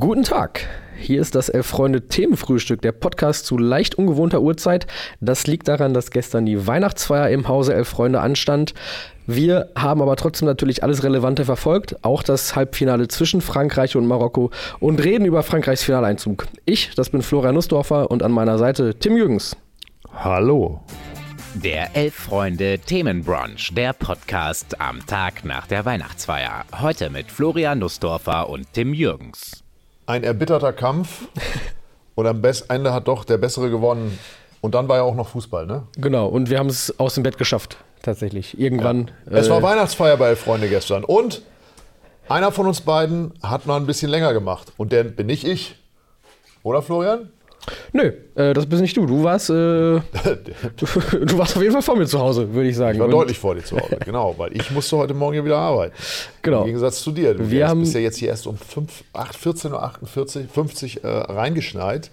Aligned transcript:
Guten 0.00 0.22
Tag. 0.22 0.66
Hier 0.96 1.20
ist 1.20 1.34
das 1.34 1.50
Elf 1.50 1.66
Freunde 1.66 2.08
Themenfrühstück, 2.08 2.80
der 2.80 2.92
Podcast 2.92 3.44
zu 3.44 3.58
leicht 3.58 3.96
ungewohnter 3.96 4.40
Uhrzeit. 4.40 4.86
Das 5.20 5.46
liegt 5.46 5.68
daran, 5.68 5.92
dass 5.92 6.10
gestern 6.10 6.46
die 6.46 6.66
Weihnachtsfeier 6.66 7.28
im 7.28 7.48
Hause 7.48 7.74
Elf 7.74 7.88
Freunde 7.88 8.22
anstand. 8.22 8.72
Wir 9.26 9.68
haben 9.76 10.00
aber 10.00 10.16
trotzdem 10.16 10.46
natürlich 10.46 10.82
alles 10.82 11.04
Relevante 11.04 11.44
verfolgt, 11.44 12.02
auch 12.02 12.22
das 12.22 12.56
Halbfinale 12.56 13.08
zwischen 13.08 13.42
Frankreich 13.42 13.94
und 13.94 14.06
Marokko 14.06 14.50
und 14.78 15.04
reden 15.04 15.26
über 15.26 15.42
Frankreichs 15.42 15.82
Finaleinzug. 15.82 16.46
Ich, 16.64 16.94
das 16.94 17.10
bin 17.10 17.20
Florian 17.20 17.54
Nussdorfer 17.54 18.10
und 18.10 18.22
an 18.22 18.32
meiner 18.32 18.56
Seite 18.56 18.94
Tim 18.94 19.18
Jürgens. 19.18 19.54
Hallo. 20.14 20.80
Der 21.56 21.94
Elf 21.94 22.14
Freunde 22.14 22.78
Themenbrunch, 22.78 23.74
der 23.74 23.92
Podcast 23.92 24.80
am 24.80 25.04
Tag 25.04 25.44
nach 25.44 25.66
der 25.66 25.84
Weihnachtsfeier. 25.84 26.64
Heute 26.80 27.10
mit 27.10 27.30
Florian 27.30 27.80
Nussdorfer 27.80 28.48
und 28.48 28.72
Tim 28.72 28.94
Jürgens. 28.94 29.62
Ein 30.10 30.24
erbitterter 30.24 30.72
Kampf 30.72 31.28
und 32.16 32.26
am 32.26 32.42
Ende 32.68 32.92
hat 32.92 33.06
doch 33.06 33.22
der 33.22 33.38
Bessere 33.38 33.70
gewonnen. 33.70 34.18
Und 34.60 34.74
dann 34.74 34.88
war 34.88 34.96
ja 34.96 35.02
auch 35.04 35.14
noch 35.14 35.28
Fußball, 35.28 35.66
ne? 35.66 35.84
Genau, 35.98 36.26
und 36.26 36.50
wir 36.50 36.58
haben 36.58 36.66
es 36.68 36.98
aus 36.98 37.14
dem 37.14 37.22
Bett 37.22 37.38
geschafft, 37.38 37.76
tatsächlich. 38.02 38.58
Irgendwann. 38.58 39.12
Ja. 39.30 39.38
Es 39.38 39.48
war 39.48 39.60
äh, 39.60 39.62
Weihnachtsfeier 39.62 40.16
bei 40.16 40.34
Freunde 40.34 40.68
gestern. 40.68 41.04
Und 41.04 41.42
einer 42.28 42.50
von 42.50 42.66
uns 42.66 42.80
beiden 42.80 43.34
hat 43.40 43.66
mal 43.66 43.76
ein 43.76 43.86
bisschen 43.86 44.10
länger 44.10 44.32
gemacht. 44.32 44.72
Und 44.76 44.90
der 44.90 45.04
bin 45.04 45.28
nicht 45.28 45.44
ich. 45.44 45.76
Oder 46.64 46.82
Florian? 46.82 47.30
Nö, 47.92 48.12
äh, 48.34 48.52
das 48.54 48.66
bist 48.66 48.82
nicht 48.82 48.96
du. 48.96 49.06
Du 49.06 49.22
warst, 49.22 49.50
äh, 49.50 49.52
du, 49.54 50.02
warst 51.38 51.56
auf 51.56 51.62
jeden 51.62 51.72
Fall 51.72 51.82
vor 51.82 51.96
mir 51.96 52.06
zu 52.06 52.18
Hause, 52.18 52.52
würde 52.52 52.68
ich 52.68 52.76
sagen. 52.76 52.94
Ich 52.94 53.00
war 53.00 53.06
Und 53.06 53.12
deutlich 53.12 53.38
vor 53.38 53.54
dir 53.54 53.64
zu 53.64 53.76
Hause, 53.76 53.98
genau, 54.04 54.34
weil 54.38 54.56
ich 54.56 54.70
musste 54.70 54.96
heute 54.96 55.14
Morgen 55.14 55.34
hier 55.34 55.44
wieder 55.44 55.58
arbeiten. 55.58 55.94
Genau. 56.42 56.60
Im 56.60 56.66
Gegensatz 56.66 57.02
zu 57.02 57.12
dir. 57.12 57.34
Du 57.34 57.50
Wir 57.50 57.68
haben, 57.68 57.80
bist 57.80 57.94
ja 57.94 58.00
jetzt 58.00 58.18
hier 58.18 58.28
erst 58.28 58.46
um 58.46 58.56
14.48 58.56 59.72
Uhr 60.42 60.48
50 60.48 61.04
äh, 61.04 61.08
reingeschneit 61.08 62.10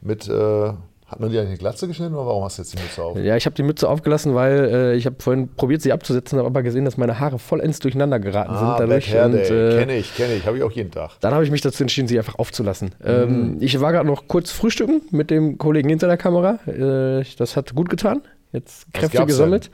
mit 0.00 0.28
äh, 0.28 0.72
hat 1.06 1.20
man 1.20 1.30
dir 1.30 1.42
eine 1.42 1.56
Glatze 1.56 1.86
geschnitten 1.86 2.14
oder 2.14 2.26
warum 2.26 2.44
hast 2.44 2.58
du 2.58 2.62
jetzt 2.62 2.72
die 2.72 2.82
Mütze 2.82 3.02
auf? 3.02 3.18
Ja, 3.18 3.36
ich 3.36 3.44
habe 3.44 3.54
die 3.54 3.62
Mütze 3.62 3.88
aufgelassen, 3.88 4.34
weil 4.34 4.64
äh, 4.72 4.94
ich 4.94 5.04
habe 5.04 5.16
vorhin 5.18 5.48
probiert, 5.54 5.82
sie 5.82 5.92
abzusetzen, 5.92 6.38
habe 6.38 6.46
aber 6.48 6.62
gesehen, 6.62 6.86
dass 6.86 6.96
meine 6.96 7.20
Haare 7.20 7.38
vollends 7.38 7.78
durcheinander 7.78 8.18
geraten 8.18 8.52
ah, 8.52 8.58
sind 8.58 8.88
dadurch. 8.88 9.12
Hair 9.12 9.26
und, 9.26 9.34
äh, 9.34 9.78
kenne 9.78 9.96
ich, 9.96 10.16
kenne 10.16 10.34
ich, 10.34 10.46
habe 10.46 10.56
ich 10.56 10.62
auch 10.62 10.72
jeden 10.72 10.90
Tag. 10.90 11.12
Dann 11.20 11.34
habe 11.34 11.44
ich 11.44 11.50
mich 11.50 11.60
dazu 11.60 11.82
entschieden, 11.82 12.08
sie 12.08 12.18
einfach 12.18 12.38
aufzulassen. 12.38 12.94
Mhm. 13.00 13.06
Ähm, 13.06 13.56
ich 13.60 13.78
war 13.80 13.92
gerade 13.92 14.06
noch 14.06 14.28
kurz 14.28 14.50
frühstücken 14.50 15.02
mit 15.10 15.30
dem 15.30 15.58
Kollegen 15.58 15.90
hinter 15.90 16.06
der 16.06 16.16
Kamera. 16.16 16.58
Äh, 16.66 17.24
das 17.36 17.56
hat 17.56 17.74
gut 17.74 17.90
getan. 17.90 18.22
Jetzt 18.52 18.86
Kräfte 18.94 19.26
gesammelt. 19.26 19.70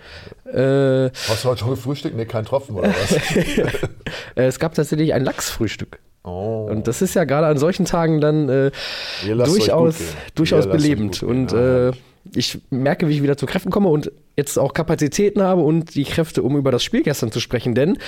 Äh, 0.47 1.11
Hast 1.29 1.45
du 1.45 1.51
heute 1.51 1.61
schon 1.61 1.71
gefrühstückt? 1.71 2.17
Nee, 2.17 2.25
kein 2.25 2.47
Tropfen 2.47 2.77
oder 2.77 2.89
was? 2.89 3.13
Äh, 4.37 4.45
es 4.47 4.59
gab 4.59 4.75
tatsächlich 4.75 5.13
ein 5.13 5.25
Lachsfrühstück. 5.25 5.99
Oh. 6.23 6.69
Und 6.71 6.87
das 6.87 7.01
ist 7.01 7.15
ja 7.15 7.25
gerade 7.25 7.47
an 7.47 7.59
solchen 7.59 7.87
Tagen 7.87 8.21
dann 8.21 8.49
äh, 8.49 8.71
durchaus, 9.27 9.97
durchaus 10.35 10.69
belebend. 10.69 11.23
Und 11.23 11.53
äh, 11.53 11.93
ich 12.35 12.61
merke, 12.71 13.09
wie 13.09 13.15
ich 13.15 13.23
wieder 13.23 13.37
zu 13.37 13.47
Kräften 13.47 13.71
komme 13.71 13.89
und 13.89 14.13
jetzt 14.37 14.59
auch 14.59 14.75
Kapazitäten 14.75 15.43
habe 15.43 15.63
und 15.63 15.95
die 15.95 16.05
Kräfte, 16.05 16.43
um 16.43 16.57
über 16.57 16.71
das 16.71 16.85
Spiel 16.85 17.03
gestern 17.03 17.33
zu 17.33 17.41
sprechen. 17.41 17.75
Denn 17.75 17.99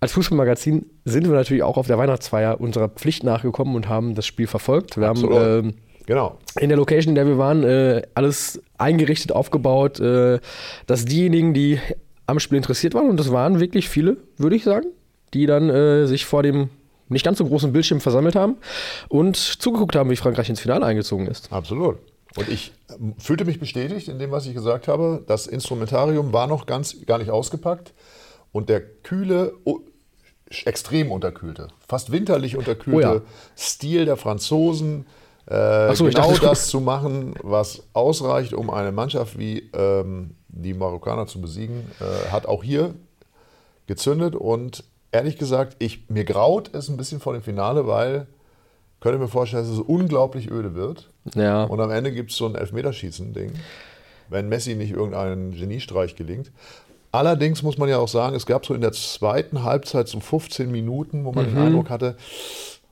als 0.00 0.12
Fußballmagazin 0.12 0.86
sind 1.04 1.28
wir 1.28 1.34
natürlich 1.34 1.62
auch 1.62 1.76
auf 1.76 1.86
der 1.86 1.98
Weihnachtsfeier 1.98 2.60
unserer 2.60 2.88
Pflicht 2.88 3.24
nachgekommen 3.24 3.74
und 3.74 3.88
haben 3.88 4.14
das 4.14 4.26
Spiel 4.26 4.46
verfolgt. 4.46 4.96
Wir 4.96 5.08
Absolut. 5.08 5.34
haben 5.38 5.68
äh, 5.68 5.72
genau. 6.06 6.38
in 6.58 6.68
der 6.68 6.78
Location, 6.78 7.10
in 7.10 7.14
der 7.14 7.26
wir 7.26 7.38
waren, 7.38 7.64
äh, 7.64 8.02
alles 8.14 8.62
eingerichtet, 8.78 9.32
aufgebaut, 9.32 10.00
äh, 10.00 10.40
dass 10.86 11.04
diejenigen, 11.04 11.54
die 11.54 11.78
am 12.26 12.40
Spiel 12.40 12.56
interessiert 12.56 12.94
waren, 12.94 13.10
und 13.10 13.18
das 13.18 13.30
waren 13.30 13.60
wirklich 13.60 13.88
viele, 13.88 14.16
würde 14.38 14.56
ich 14.56 14.64
sagen, 14.64 14.86
die 15.34 15.46
dann 15.46 15.68
äh, 15.68 16.06
sich 16.06 16.24
vor 16.24 16.42
dem 16.42 16.70
nicht 17.08 17.24
ganz 17.24 17.38
so 17.38 17.44
großen 17.44 17.72
Bildschirm 17.72 18.00
versammelt 18.00 18.34
haben 18.34 18.56
und 19.08 19.36
zugeguckt 19.36 19.96
haben, 19.96 20.10
wie 20.10 20.16
Frankreich 20.16 20.48
ins 20.48 20.60
Finale 20.60 20.86
eingezogen 20.86 21.26
ist. 21.26 21.52
Absolut. 21.52 21.98
Und 22.36 22.48
ich 22.48 22.72
ähm, 22.90 23.14
fühlte 23.18 23.44
mich 23.44 23.60
bestätigt 23.60 24.08
in 24.08 24.18
dem, 24.18 24.30
was 24.30 24.46
ich 24.46 24.54
gesagt 24.54 24.88
habe. 24.88 25.22
Das 25.26 25.46
Instrumentarium 25.46 26.32
war 26.32 26.46
noch 26.46 26.66
ganz 26.66 26.96
gar 27.06 27.18
nicht 27.18 27.30
ausgepackt 27.30 27.92
und 28.52 28.68
der 28.68 28.80
kühle, 28.80 29.54
extrem 30.64 31.10
unterkühlte, 31.10 31.68
fast 31.86 32.12
winterlich 32.12 32.56
unterkühlte 32.56 33.08
oh 33.08 33.14
ja. 33.14 33.22
Stil 33.56 34.04
der 34.04 34.16
Franzosen, 34.16 35.06
äh, 35.46 35.94
so, 35.94 36.04
genau 36.04 36.32
das 36.36 36.68
zu 36.68 36.80
machen, 36.80 37.34
was 37.42 37.82
ausreicht, 37.92 38.54
um 38.54 38.70
eine 38.70 38.92
Mannschaft 38.92 39.38
wie 39.38 39.70
ähm, 39.74 40.36
die 40.48 40.74
Marokkaner 40.74 41.26
zu 41.26 41.40
besiegen, 41.40 41.90
äh, 42.00 42.30
hat 42.30 42.46
auch 42.46 42.62
hier 42.62 42.94
gezündet 43.86 44.36
und 44.36 44.84
ehrlich 45.14 45.38
gesagt, 45.38 45.76
ich, 45.78 46.10
mir 46.10 46.24
graut 46.24 46.74
es 46.74 46.88
ein 46.88 46.96
bisschen 46.96 47.20
vor 47.20 47.32
dem 47.32 47.42
Finale, 47.42 47.86
weil 47.86 48.26
könnte 49.00 49.18
mir 49.18 49.28
vorstellen, 49.28 49.62
dass 49.62 49.72
es 49.72 49.80
unglaublich 49.80 50.50
öde 50.50 50.74
wird. 50.74 51.10
Ja. 51.34 51.64
Und 51.64 51.80
am 51.80 51.90
Ende 51.90 52.10
gibt 52.10 52.30
es 52.30 52.36
so 52.36 52.46
ein 52.46 52.54
Elfmeterschießen-Ding, 52.54 53.52
wenn 54.28 54.48
Messi 54.48 54.74
nicht 54.74 54.92
irgendeinen 54.92 55.52
Geniestreich 55.52 56.16
gelingt. 56.16 56.50
Allerdings 57.12 57.62
muss 57.62 57.78
man 57.78 57.88
ja 57.88 57.98
auch 57.98 58.08
sagen, 58.08 58.34
es 58.34 58.46
gab 58.46 58.66
so 58.66 58.74
in 58.74 58.80
der 58.80 58.92
zweiten 58.92 59.62
Halbzeit 59.62 60.08
so 60.08 60.18
15 60.18 60.70
Minuten, 60.70 61.24
wo 61.24 61.32
man 61.32 61.50
mhm. 61.50 61.54
den 61.54 61.64
Eindruck 61.64 61.90
hatte, 61.90 62.16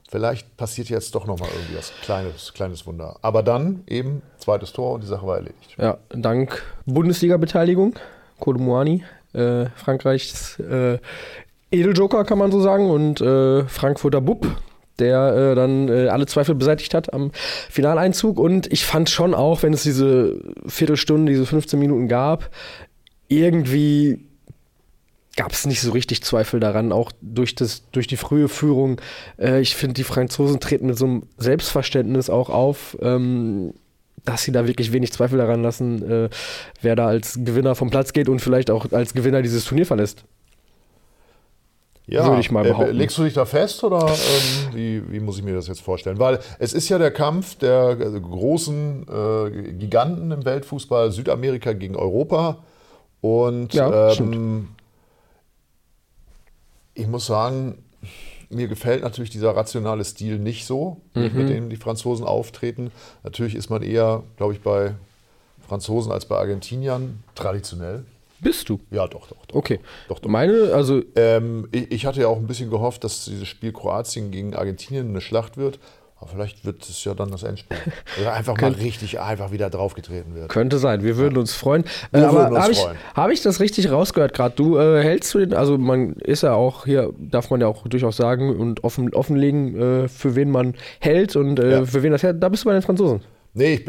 vielleicht 0.07 0.55
passiert 0.55 0.87
jetzt 0.89 1.13
doch 1.15 1.25
nochmal 1.25 1.49
irgendwie 1.51 1.77
was 1.77 1.91
kleines, 2.03 2.53
kleines 2.53 2.85
Wunder. 2.85 3.17
Aber 3.21 3.43
dann 3.43 3.83
eben 3.87 4.21
zweites 4.37 4.71
Tor 4.71 4.93
und 4.93 5.03
die 5.03 5.07
Sache 5.07 5.25
war 5.25 5.37
erledigt. 5.37 5.75
Ja, 5.77 5.97
dank 6.09 6.63
Bundesliga-Beteiligung, 6.85 7.95
Kolumuani, 8.39 9.03
äh, 9.33 9.65
Frankreichs 9.75 10.59
äh, 10.59 10.99
Edeljoker, 11.73 12.23
kann 12.23 12.37
man 12.37 12.51
so 12.51 12.61
sagen, 12.61 12.89
und 12.89 13.19
äh, 13.21 13.67
Frankfurter 13.67 14.21
Bub, 14.21 14.47
der 14.99 15.35
äh, 15.35 15.55
dann 15.55 15.89
äh, 15.89 16.07
alle 16.07 16.25
Zweifel 16.27 16.55
beseitigt 16.55 16.93
hat 16.93 17.13
am 17.13 17.31
Finaleinzug. 17.69 18.39
Und 18.39 18.71
ich 18.71 18.85
fand 18.85 19.09
schon 19.09 19.33
auch, 19.33 19.63
wenn 19.63 19.73
es 19.73 19.83
diese 19.83 20.39
Viertelstunde, 20.67 21.31
diese 21.31 21.45
15 21.45 21.79
Minuten 21.79 22.07
gab, 22.07 22.49
irgendwie 23.27 24.25
gab 25.35 25.51
es 25.51 25.65
nicht 25.65 25.81
so 25.81 25.91
richtig 25.91 26.23
Zweifel 26.23 26.59
daran, 26.59 26.91
auch 26.91 27.11
durch, 27.21 27.55
das, 27.55 27.89
durch 27.91 28.05
die 28.05 28.17
frühe 28.17 28.47
Führung. 28.47 29.01
Äh, 29.39 29.61
ich 29.61 29.75
finde, 29.75 29.95
die 29.95 30.03
Franzosen 30.03 30.59
treten 30.59 30.85
mit 30.85 30.97
so 30.97 31.05
einem 31.05 31.23
Selbstverständnis 31.37 32.29
auch 32.29 32.49
auf. 32.49 32.97
Ähm, 33.01 33.73
dass 34.25 34.43
sie 34.43 34.53
da 34.53 34.67
wirklich 34.67 34.93
wenig 34.93 35.11
Zweifel 35.11 35.37
daran 35.37 35.61
lassen, 35.61 36.09
äh, 36.09 36.29
wer 36.81 36.95
da 36.95 37.07
als 37.07 37.39
Gewinner 37.43 37.75
vom 37.75 37.89
Platz 37.89 38.13
geht 38.13 38.29
und 38.29 38.39
vielleicht 38.39 38.71
auch 38.71 38.89
als 38.93 39.13
Gewinner 39.13 39.41
dieses 39.41 39.65
Turnier 39.65 39.85
verlässt. 39.85 40.23
Ja, 42.05 42.25
würde 42.25 42.41
ich 42.41 42.51
mal 42.51 42.65
äh, 42.65 42.69
behaupten. 42.69 42.95
legst 42.95 43.17
du 43.17 43.23
dich 43.23 43.33
da 43.33 43.45
fest 43.45 43.83
oder 43.83 44.07
ähm, 44.07 44.75
wie, 44.75 45.11
wie, 45.11 45.19
muss 45.21 45.37
ich 45.37 45.43
mir 45.43 45.53
das 45.53 45.67
jetzt 45.67 45.81
vorstellen? 45.81 46.19
Weil 46.19 46.39
es 46.59 46.73
ist 46.73 46.89
ja 46.89 46.97
der 46.97 47.11
Kampf 47.11 47.55
der 47.55 47.95
großen 47.95 49.07
äh, 49.07 49.71
Giganten 49.73 50.31
im 50.31 50.43
Weltfußball, 50.43 51.11
Südamerika 51.11 51.71
gegen 51.71 51.95
Europa. 51.95 52.57
Und 53.21 53.73
ja, 53.73 54.11
ähm, 54.11 54.69
ich 56.93 57.07
muss 57.07 57.25
sagen, 57.25 57.83
mir 58.49 58.67
gefällt 58.67 59.01
natürlich 59.03 59.29
dieser 59.29 59.55
rationale 59.55 60.03
Stil 60.03 60.39
nicht 60.39 60.65
so, 60.65 61.01
mhm. 61.13 61.31
mit 61.33 61.49
dem 61.49 61.69
die 61.69 61.77
Franzosen 61.77 62.25
auftreten. 62.25 62.91
Natürlich 63.23 63.55
ist 63.55 63.69
man 63.69 63.81
eher, 63.81 64.23
glaube 64.35 64.53
ich, 64.53 64.61
bei 64.61 64.93
Franzosen 65.67 66.11
als 66.11 66.25
bei 66.25 66.37
Argentiniern 66.37 67.23
traditionell. 67.35 68.05
Bist 68.43 68.69
du? 68.69 68.79
Ja, 68.91 69.07
doch, 69.07 69.27
doch. 69.27 69.45
doch 69.45 69.55
okay. 69.55 69.79
Doch, 70.07 70.19
doch. 70.19 70.29
Meine, 70.29 70.73
also. 70.73 71.01
Ähm, 71.15 71.67
ich, 71.71 71.91
ich, 71.91 72.05
hatte 72.05 72.21
ja 72.21 72.27
auch 72.27 72.37
ein 72.37 72.47
bisschen 72.47 72.69
gehofft, 72.69 73.03
dass 73.03 73.25
dieses 73.25 73.47
Spiel 73.47 73.71
Kroatien 73.71 74.31
gegen 74.31 74.55
Argentinien 74.55 75.09
eine 75.09 75.21
Schlacht 75.21 75.57
wird. 75.57 75.79
Aber 76.23 76.31
vielleicht 76.31 76.63
wird 76.63 76.87
es 76.87 77.03
ja 77.03 77.13
dann 77.13 77.31
das 77.31 77.43
Endspiel. 77.43 77.77
Oder 78.21 78.33
einfach 78.33 78.59
mal 78.59 78.71
richtig 78.71 79.19
einfach 79.19 79.51
wieder 79.51 79.69
draufgetreten 79.69 80.35
wird. 80.35 80.47
Könnte 80.47 80.77
sein. 80.77 81.03
Wir 81.03 81.17
würden 81.17 81.35
ja. 81.35 81.41
uns 81.41 81.53
freuen. 81.53 81.83
Wir 82.11 82.21
äh, 82.21 82.25
aber 82.25 82.61
habe 82.61 82.71
ich, 82.71 82.85
hab 83.13 83.29
ich 83.29 83.41
das 83.41 83.59
richtig 83.59 83.91
rausgehört 83.91 84.33
gerade? 84.33 84.55
Du 84.55 84.77
äh, 84.77 85.03
hältst 85.03 85.33
du 85.33 85.39
den, 85.39 85.53
also 85.53 85.77
man 85.77 86.13
ist 86.13 86.43
ja 86.43 86.53
auch 86.53 86.85
hier, 86.85 87.11
darf 87.17 87.49
man 87.49 87.59
ja 87.59 87.67
auch 87.67 87.85
durchaus 87.87 88.15
sagen 88.15 88.55
und 88.55 88.85
offen, 88.85 89.13
offenlegen, 89.13 90.03
äh, 90.03 90.07
für 90.07 90.35
wen 90.35 90.49
man 90.49 90.75
hält 90.99 91.35
und 91.35 91.59
äh, 91.59 91.71
ja. 91.71 91.85
für 91.85 92.03
wen 92.03 92.13
das 92.13 92.23
hält. 92.23 92.41
Da 92.41 92.47
bist 92.47 92.63
du 92.63 92.69
bei 92.69 92.73
den 92.73 92.83
Franzosen. 92.83 93.21
Nee, 93.55 93.85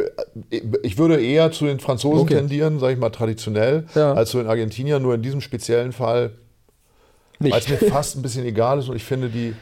ich, 0.50 0.62
ich, 0.82 0.98
würde 0.98 1.22
eher 1.22 1.50
zu 1.50 1.64
den 1.64 1.80
Franzosen 1.80 2.20
okay. 2.20 2.34
tendieren, 2.34 2.78
sage 2.78 2.94
ich 2.94 2.98
mal 2.98 3.10
traditionell, 3.10 3.86
ja. 3.94 4.12
als 4.12 4.30
zu 4.30 4.38
den 4.38 4.46
Argentiniern. 4.46 5.00
Nur 5.00 5.14
in 5.14 5.22
diesem 5.22 5.40
speziellen 5.40 5.92
Fall, 5.92 6.32
weil 7.38 7.52
es 7.52 7.68
mir 7.68 7.78
fast 7.90 8.16
ein 8.16 8.22
bisschen 8.22 8.44
egal 8.44 8.78
ist 8.78 8.88
und 8.88 8.96
ich 8.96 9.04
finde, 9.04 9.30
die 9.30 9.54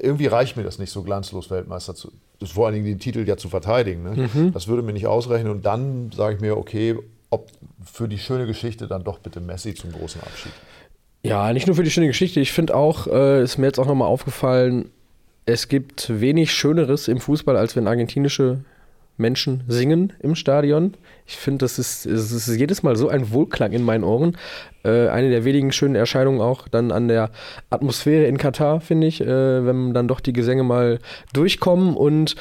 irgendwie 0.00 0.26
reicht 0.26 0.56
mir 0.56 0.62
das 0.62 0.78
nicht 0.78 0.90
so 0.90 1.02
glanzlos 1.02 1.50
Weltmeister 1.50 1.94
zu, 1.94 2.12
vor 2.44 2.66
allen 2.66 2.74
Dingen 2.74 2.86
den 2.86 2.98
Titel 2.98 3.26
ja 3.26 3.36
zu 3.36 3.48
verteidigen. 3.48 4.02
Ne? 4.02 4.28
Mhm. 4.32 4.52
Das 4.52 4.68
würde 4.68 4.82
mir 4.82 4.92
nicht 4.92 5.06
ausreichen 5.06 5.48
und 5.48 5.64
dann 5.64 6.10
sage 6.12 6.36
ich 6.36 6.40
mir, 6.40 6.56
okay, 6.56 6.96
ob 7.30 7.48
für 7.84 8.08
die 8.08 8.18
schöne 8.18 8.46
Geschichte 8.46 8.86
dann 8.86 9.04
doch 9.04 9.18
bitte 9.18 9.40
Messi 9.40 9.74
zum 9.74 9.92
großen 9.92 10.20
Abschied. 10.20 10.52
Ja, 11.24 11.52
nicht 11.52 11.66
nur 11.66 11.76
für 11.76 11.84
die 11.84 11.90
schöne 11.90 12.08
Geschichte. 12.08 12.40
Ich 12.40 12.52
finde 12.52 12.74
auch, 12.74 13.06
äh, 13.06 13.42
ist 13.42 13.58
mir 13.58 13.66
jetzt 13.66 13.78
auch 13.78 13.86
nochmal 13.86 14.08
aufgefallen, 14.08 14.90
es 15.46 15.68
gibt 15.68 16.20
wenig 16.20 16.52
Schöneres 16.52 17.08
im 17.08 17.18
Fußball, 17.18 17.56
als 17.56 17.76
wenn 17.76 17.86
argentinische 17.86 18.60
Menschen 19.18 19.62
singen 19.68 20.12
im 20.20 20.34
Stadion. 20.34 20.94
Ich 21.26 21.36
finde, 21.36 21.58
das 21.64 21.78
ist, 21.78 22.06
es 22.06 22.32
ist 22.32 22.48
jedes 22.56 22.82
Mal 22.82 22.96
so 22.96 23.08
ein 23.08 23.30
Wohlklang 23.30 23.72
in 23.72 23.82
meinen 23.82 24.04
Ohren. 24.04 24.36
Äh, 24.84 25.08
eine 25.08 25.30
der 25.30 25.44
wenigen 25.44 25.72
schönen 25.72 25.94
Erscheinungen 25.94 26.40
auch 26.40 26.68
dann 26.68 26.90
an 26.92 27.08
der 27.08 27.30
Atmosphäre 27.70 28.26
in 28.26 28.38
Katar, 28.38 28.80
finde 28.80 29.06
ich, 29.06 29.20
äh, 29.20 29.66
wenn 29.66 29.94
dann 29.94 30.08
doch 30.08 30.20
die 30.20 30.32
Gesänge 30.32 30.64
mal 30.64 30.98
durchkommen 31.32 31.96
und 31.96 32.36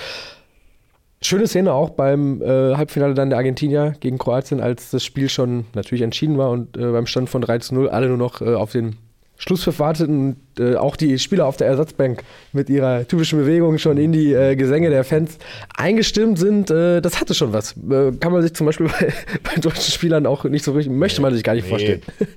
Schöne 1.23 1.45
Szene 1.45 1.71
auch 1.71 1.91
beim 1.91 2.41
äh, 2.41 2.75
Halbfinale 2.75 3.13
dann 3.13 3.29
der 3.29 3.37
Argentinier 3.37 3.93
gegen 3.99 4.17
Kroatien, 4.17 4.59
als 4.59 4.89
das 4.89 5.03
Spiel 5.05 5.29
schon 5.29 5.65
natürlich 5.75 6.01
entschieden 6.01 6.39
war 6.39 6.49
und 6.49 6.75
äh, 6.75 6.91
beim 6.91 7.05
Stand 7.05 7.29
von 7.29 7.43
3 7.43 7.59
zu 7.59 7.75
0 7.75 7.89
alle 7.89 8.07
nur 8.07 8.17
noch 8.17 8.41
äh, 8.41 8.55
auf 8.55 8.71
den 8.71 8.97
Schlusspfiff 9.41 9.79
warteten 9.79 10.37
und 10.55 10.63
äh, 10.63 10.75
auch 10.75 10.95
die 10.95 11.17
Spieler 11.17 11.47
auf 11.47 11.57
der 11.57 11.65
Ersatzbank 11.65 12.23
mit 12.53 12.69
ihrer 12.69 13.07
typischen 13.07 13.39
Bewegung 13.39 13.79
schon 13.79 13.97
in 13.97 14.11
die 14.11 14.33
äh, 14.33 14.55
Gesänge 14.55 14.91
der 14.91 15.03
Fans 15.03 15.39
eingestimmt 15.75 16.37
sind. 16.37 16.69
Äh, 16.69 17.01
das 17.01 17.19
hatte 17.19 17.33
schon 17.33 17.51
was. 17.51 17.73
kann 17.73 18.31
man 18.31 18.43
sich 18.43 18.53
zum 18.53 18.67
Beispiel 18.67 18.87
bei, 18.99 19.11
bei, 19.43 19.55
deutschen 19.59 19.91
Spielern 19.91 20.27
auch 20.27 20.43
nicht 20.43 20.63
so 20.63 20.73
richtig, 20.73 20.93
möchte 20.93 21.21
man 21.21 21.33
sich 21.33 21.43
gar 21.43 21.55
nicht 21.55 21.63
nee. 21.65 21.69
vorstellen. 21.69 22.01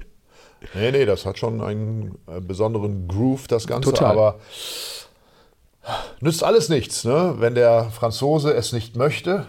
Nee, 0.73 0.93
nee, 0.93 1.05
das 1.05 1.27
hat 1.27 1.39
schon 1.39 1.61
einen 1.61 2.17
besonderen 2.41 3.07
Groove, 3.07 3.47
das 3.49 3.67
Ganze. 3.67 3.91
Total. 3.91 4.11
Aber 4.13 4.39
nützt 6.21 6.43
alles 6.43 6.71
nichts. 6.71 7.05
Ne? 7.05 7.35
Wenn 7.39 7.55
der 7.55 7.91
Franzose 7.91 8.55
es 8.55 8.73
nicht 8.73 8.97
möchte, 8.97 9.45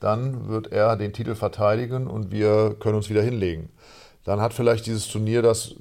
dann 0.00 0.48
wird 0.48 0.72
er 0.72 0.96
den 0.96 1.12
Titel 1.12 1.34
verteidigen 1.34 2.06
und 2.06 2.30
wir 2.30 2.74
können 2.80 2.96
uns 2.96 3.10
wieder 3.10 3.22
hinlegen. 3.22 3.68
Dann 4.26 4.40
hat 4.40 4.52
vielleicht 4.52 4.86
dieses 4.86 5.06
Turnier, 5.06 5.40
das 5.40 5.76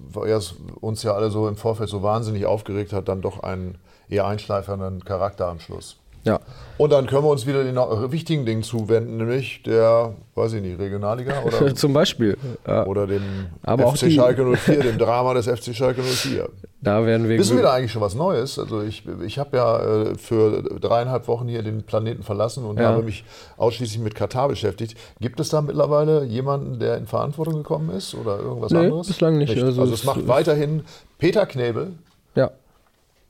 uns 0.80 1.02
ja 1.02 1.14
alle 1.14 1.32
so 1.32 1.48
im 1.48 1.58
Vorfeld 1.58 1.90
so 1.90 2.04
wahnsinnig 2.04 2.46
aufgeregt 2.46 2.94
hat, 2.94 3.08
dann 3.08 3.22
doch 3.22 3.40
einen 3.40 3.80
eher 4.08 4.28
einschleifernden 4.28 5.04
Charakter 5.04 5.48
am 5.48 5.60
Schluss. 5.60 5.98
Ja. 6.26 6.40
Und 6.78 6.92
dann 6.92 7.08
können 7.08 7.24
wir 7.24 7.30
uns 7.30 7.46
wieder 7.46 7.64
den 7.64 7.78
wichtigen 8.12 8.46
Dingen 8.46 8.64
zuwenden, 8.64 9.18
nämlich 9.18 9.64
der, 9.64 10.14
weiß 10.34 10.54
ich 10.54 10.62
nicht, 10.62 10.78
Regionalliga 10.78 11.44
oder 11.46 11.74
zum 11.74 11.94
Beispiel 11.94 12.38
oder 12.86 13.08
dem 13.08 13.24
Aber 13.64 13.96
FC 13.96 14.12
Schalke 14.12 14.44
04, 14.44 14.80
dem 14.82 14.98
Drama 14.98 15.34
des 15.34 15.48
FC 15.48 15.74
Schalke 15.74 16.02
04. 16.02 16.50
Da 16.82 17.06
werden 17.06 17.30
wir. 17.30 17.38
Wissen 17.40 17.56
wir 17.56 17.64
da 17.64 17.74
eigentlich 17.74 17.92
schon 17.92 18.02
was 18.02 18.14
Neues? 18.14 18.60
Also 18.60 18.82
ich, 18.82 19.04
ich 19.26 19.40
habe 19.40 19.58
ja 19.58 19.80
äh, 19.80 20.16
für 20.16 20.62
dreieinhalb 20.62 21.28
Wochen 21.28 21.48
hier 21.48 21.64
den 21.64 21.84
Planeten 21.84 22.24
verlassen 22.24 22.66
und 22.66 22.78
ja. 22.78 22.90
habe 22.90 23.04
mich 23.04 23.24
ausschließlich 23.58 24.00
mit 24.00 24.14
Katar 24.14 24.50
beschäftigt. 24.50 24.98
Gibt 25.22 25.40
es 25.40 25.50
da 25.50 25.62
mittlerweile 25.62 26.26
jemanden, 26.26 26.80
der 26.80 26.98
in 26.98 27.08
Verantwortung 27.08 27.56
gekommen 27.56 27.90
ist 27.92 28.16
oder 28.16 28.40
irgendwas 28.40 28.72
nee, 28.72 28.80
anderes? 28.80 29.08
Bislang 29.08 29.38
nicht. 29.38 29.50
nicht. 29.50 29.64
Also, 29.64 29.82
also 29.82 29.94
es 29.94 30.04
macht 30.04 30.28
weiterhin 30.28 30.84
Peter 31.18 31.46
Knebel. 31.46 31.94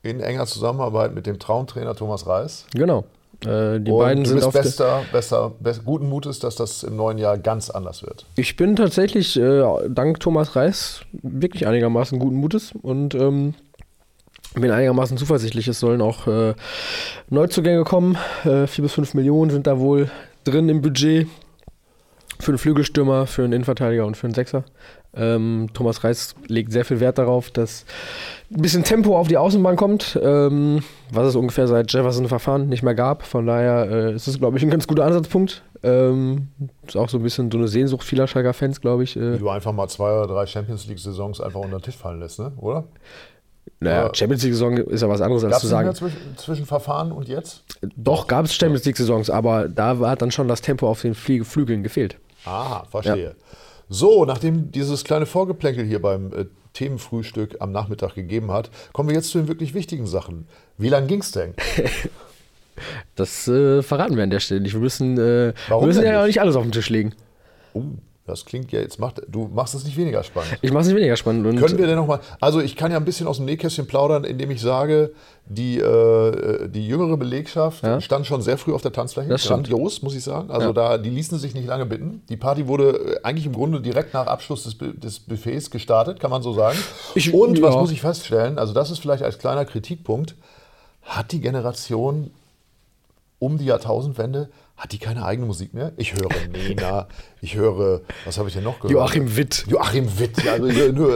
In 0.06 0.20
enger 0.20 0.46
Zusammenarbeit 0.46 1.16
mit 1.16 1.26
dem 1.26 1.40
Traumtrainer 1.40 1.96
Thomas 1.96 2.28
Reis. 2.28 2.68
Genau. 2.76 3.06
Äh, 3.44 3.80
die 3.80 3.92
und 3.92 3.98
beiden 3.98 4.24
du 4.24 4.30
sind 4.30 4.40
bist 4.40 4.54
bester, 4.54 5.02
besser, 5.12 5.52
best, 5.60 5.84
guten 5.84 6.08
Mutes, 6.08 6.38
dass 6.38 6.56
das 6.56 6.84
im 6.84 6.96
neuen 6.96 7.18
Jahr 7.18 7.40
ganz 7.40 7.72
anders 7.72 8.04
wird. 8.04 8.28
Ich 8.36 8.56
bin 8.56 8.76
tatsächlich 8.76 9.36
äh, 9.36 9.64
dank 9.90 10.20
Thomas 10.20 10.56
Reis 10.56 11.02
wirklich 11.12 11.66
einigermaßen 11.66 12.20
guten 12.20 12.36
Mutes 12.36 12.72
und 12.80 13.16
ähm, 13.16 13.56
bin 14.54 14.70
einigermaßen 14.70 15.18
zuversichtlich. 15.18 15.68
Es 15.68 15.80
sollen 15.80 16.04
auch 16.04 16.28
äh, 16.28 16.54
Neuzugänge 17.32 17.84
kommen. 17.84 18.16
Äh, 18.44 18.68
vier 18.68 18.84
bis 18.84 18.94
fünf 18.94 19.16
Millionen 19.16 19.50
sind 19.50 19.66
da 19.66 19.80
wohl 19.80 20.12
drin 20.44 20.70
im 20.70 20.84
Budget. 20.84 21.28
Für 22.40 22.52
einen 22.52 22.58
Flügelstürmer, 22.58 23.28
für 23.28 23.44
einen 23.44 23.54
Innenverteidiger 23.54 24.06
und 24.06 24.18
für 24.18 24.28
einen 24.28 24.34
Sechser. 24.34 24.64
Ähm, 25.16 25.68
Thomas 25.74 26.04
Reis 26.04 26.36
legt 26.48 26.72
sehr 26.72 26.84
viel 26.84 27.00
Wert 27.00 27.18
darauf, 27.18 27.50
dass 27.50 27.86
ein 28.52 28.62
bisschen 28.62 28.84
Tempo 28.84 29.18
auf 29.18 29.28
die 29.28 29.38
Außenbahn 29.38 29.78
kommt, 29.78 30.20
ähm, 30.22 30.84
was 31.12 31.28
es 31.28 31.36
ungefähr 31.36 31.68
seit 31.68 31.92
Jefferson-Verfahren 31.92 32.68
nicht 32.68 32.84
mehr 32.84 32.96
gab. 32.96 33.24
Von 33.24 33.46
daher 33.46 33.90
äh, 33.90 34.14
ist 34.14 34.28
es, 34.28 34.40
glaube 34.40 34.58
ich, 34.58 34.64
ein 34.64 34.70
ganz 34.70 34.88
guter 34.88 35.06
Ansatzpunkt. 35.06 35.64
Ähm, 35.84 36.50
ist 36.86 36.98
auch 36.98 37.10
so 37.10 37.18
ein 37.18 37.24
bisschen 37.24 37.50
so 37.50 37.58
eine 37.58 37.68
Sehnsucht 37.68 38.04
vieler 38.04 38.28
Schalker 38.28 38.54
Fans, 38.54 38.82
glaube 38.82 39.04
ich. 39.04 39.16
Äh. 39.16 39.36
Wie 39.36 39.40
du 39.40 39.50
einfach 39.50 39.72
mal 39.72 39.88
zwei 39.88 40.12
oder 40.12 40.28
drei 40.28 40.46
Champions 40.46 40.88
League-Saisons 40.88 41.40
einfach 41.40 41.62
unter 41.62 41.78
den 41.78 41.84
Tisch 41.84 41.98
fallen 41.98 42.20
lässt, 42.20 42.40
ne? 42.40 42.52
oder? 42.58 42.86
Naja, 43.80 44.10
Champions 44.14 44.44
League-Saison 44.44 44.78
ist 44.78 45.02
ja 45.02 45.10
was 45.10 45.22
anderes 45.22 45.44
als 45.44 45.60
zu 45.60 45.68
sagen. 45.68 45.94
Zwischen, 45.94 46.38
zwischen 46.38 46.66
Verfahren 46.66 47.12
und 47.12 47.28
jetzt? 47.28 47.64
Doch, 47.96 48.28
gab 48.28 48.46
es 48.46 48.56
Champions 48.56 48.86
League-Saisons, 48.86 49.30
aber 49.30 49.68
da 49.70 49.98
hat 50.00 50.22
dann 50.22 50.32
schon 50.32 50.48
das 50.48 50.62
Tempo 50.62 50.90
auf 50.90 51.02
den 51.02 51.14
Flügeln 51.14 51.84
gefehlt. 51.84 52.18
Ah, 52.46 52.86
verstehe. 52.90 53.24
Ja. 53.24 53.32
So, 53.90 54.26
nachdem 54.26 54.72
dieses 54.72 55.04
kleine 55.04 55.26
Vorgeplänkel 55.26 55.86
hier 55.86 56.02
beim 56.02 56.34
äh, 56.34 56.46
Themenfrühstück 56.74 57.58
am 57.60 57.72
Nachmittag 57.72 58.16
gegeben 58.16 58.52
hat, 58.52 58.70
kommen 58.94 59.10
wir 59.10 59.16
jetzt 59.16 59.30
zu 59.30 59.38
den 59.38 59.48
wirklich 59.48 59.74
wichtigen 59.74 60.08
Sachen. 60.08 60.48
Wie 60.78 60.90
lang 60.90 61.08
ging 61.08 61.22
es 61.22 61.32
denn? 61.32 61.54
das 63.16 63.48
äh, 63.48 63.82
verraten 63.82 64.16
wir 64.16 64.24
an 64.24 64.30
der 64.30 64.40
Stelle 64.40 64.62
nicht. 64.62 64.74
Wir 64.74 64.82
müssen, 64.82 65.18
äh, 65.18 65.54
wir 65.68 65.82
müssen 65.82 66.04
ja 66.04 66.22
auch 66.24 66.28
nicht 66.28 66.42
alles 66.42 66.56
auf 66.56 66.64
den 66.64 66.72
Tisch 66.72 66.90
legen. 66.90 67.14
Uh. 67.74 67.84
Das 68.28 68.44
klingt 68.44 68.72
ja 68.72 68.80
jetzt, 68.80 69.00
macht, 69.00 69.22
du 69.28 69.52
machst 69.54 69.76
es 69.76 69.84
nicht 69.84 69.98
weniger 69.98 70.24
spannend. 70.24 70.58
Ich 70.64 70.72
mache 70.72 70.82
es 70.82 70.88
nicht 70.88 70.96
weniger 70.96 71.16
spannend. 71.16 71.44
Können 71.60 71.78
wir 71.78 71.86
denn 71.86 71.96
nochmal, 71.96 72.22
also 72.40 72.60
ich 72.60 72.76
kann 72.76 72.92
ja 72.92 72.98
ein 72.98 73.06
bisschen 73.06 73.28
aus 73.28 73.38
dem 73.38 73.46
Nähkästchen 73.46 73.86
plaudern, 73.86 74.24
indem 74.24 74.50
ich 74.50 74.62
sage, 74.62 75.12
die, 75.46 75.78
äh, 75.78 76.68
die 76.68 76.88
jüngere 76.88 77.18
Belegschaft 77.18 77.84
ja? 77.84 78.02
stand 78.02 78.26
schon 78.26 78.42
sehr 78.42 78.58
früh 78.58 78.74
auf 78.74 78.82
der 78.82 78.92
Tanzfläche. 78.92 79.30
Das 79.30 79.46
Grandios, 79.46 80.02
muss 80.02 80.16
ich 80.16 80.24
sagen. 80.24 80.50
Also 80.50 80.68
ja. 80.70 80.74
da, 80.74 80.98
die 80.98 81.12
ließen 81.12 81.38
sich 81.38 81.54
nicht 81.54 81.68
lange 81.68 81.86
bitten. 81.86 82.24
Die 82.30 82.36
Party 82.36 82.68
wurde 82.68 83.20
eigentlich 83.22 83.46
im 83.46 83.54
Grunde 83.54 83.80
direkt 83.80 84.16
nach 84.16 84.26
Abschluss 84.26 84.64
des, 84.64 84.76
des 84.80 85.20
Buffets 85.20 85.70
gestartet, 85.70 86.20
kann 86.20 86.32
man 86.32 86.42
so 86.42 86.52
sagen. 86.52 86.80
Ich, 87.14 87.32
und 87.32 87.62
was 87.62 87.76
muss 87.76 87.92
ich 87.92 88.02
feststellen, 88.02 88.58
also 88.58 88.74
das 88.74 88.90
ist 88.90 88.98
vielleicht 88.98 89.22
als 89.22 89.38
kleiner 89.38 89.66
Kritikpunkt, 89.66 90.34
hat 91.04 91.32
die 91.32 91.42
Generation 91.42 92.32
um 93.38 93.60
die 93.60 93.66
Jahrtausendwende 93.66 94.50
hat 94.78 94.92
die 94.92 94.98
keine 94.98 95.26
eigene 95.26 95.48
Musik 95.48 95.74
mehr? 95.74 95.94
Ich 95.98 96.14
höre 96.14 96.30
Nena, 96.52 97.08
ich 97.42 97.56
höre, 97.56 98.02
was 98.26 98.38
habe 98.38 98.50
ich 98.50 98.56
denn 98.56 98.64
noch 98.64 98.80
gehört? 98.80 98.92
Joachim 98.92 99.38
Witt. 99.38 99.66
Joachim 99.68 100.20
Witt, 100.20 100.44
ja, 100.44 100.54
also, 100.54 101.12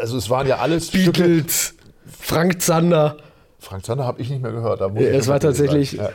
also 0.00 0.16
es 0.18 0.28
waren 0.30 0.46
ja 0.46 0.56
alles 0.58 0.90
Beatles, 0.90 1.66
Stücke. 1.66 1.84
Frank 2.20 2.62
Zander. 2.62 3.16
Frank 3.60 3.86
Zander 3.86 4.04
habe 4.04 4.20
ich 4.20 4.28
nicht 4.28 4.42
mehr 4.42 4.52
gehört. 4.52 4.80
Da 4.80 4.88
ja, 4.88 5.00
es 5.00 5.28
war 5.28 5.38
tatsächlich, 5.38 5.92
ja. 5.92 6.10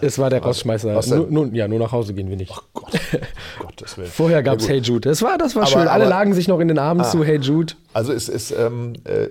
es 0.00 0.18
war 0.18 0.30
der 0.30 0.42
Rausschmeißer. 0.42 1.00
Nur, 1.08 1.26
nur, 1.26 1.46
ja, 1.54 1.66
nur 1.66 1.80
nach 1.80 1.92
Hause 1.92 2.14
gehen 2.14 2.30
wir 2.30 2.36
nicht. 2.36 2.52
Ach 2.54 2.62
Gott, 2.72 2.92
Gottes 3.58 3.98
Willen. 3.98 4.08
Vorher 4.08 4.42
gab 4.44 4.58
es 4.58 4.68
ja, 4.68 4.74
Hey 4.74 4.80
Jude. 4.80 5.08
Das 5.08 5.22
war, 5.22 5.36
das 5.38 5.56
war 5.56 5.62
aber, 5.62 5.72
schön. 5.72 5.88
Alle 5.88 6.04
aber, 6.04 6.10
lagen 6.10 6.34
sich 6.34 6.46
noch 6.46 6.60
in 6.60 6.68
den 6.68 6.78
Armen 6.78 7.00
ah, 7.00 7.10
zu 7.10 7.24
Hey 7.24 7.38
Jude. 7.38 7.74
Also 7.92 8.12
es 8.12 8.28
ist, 8.28 8.52
ähm, 8.52 8.94
äh, 9.04 9.28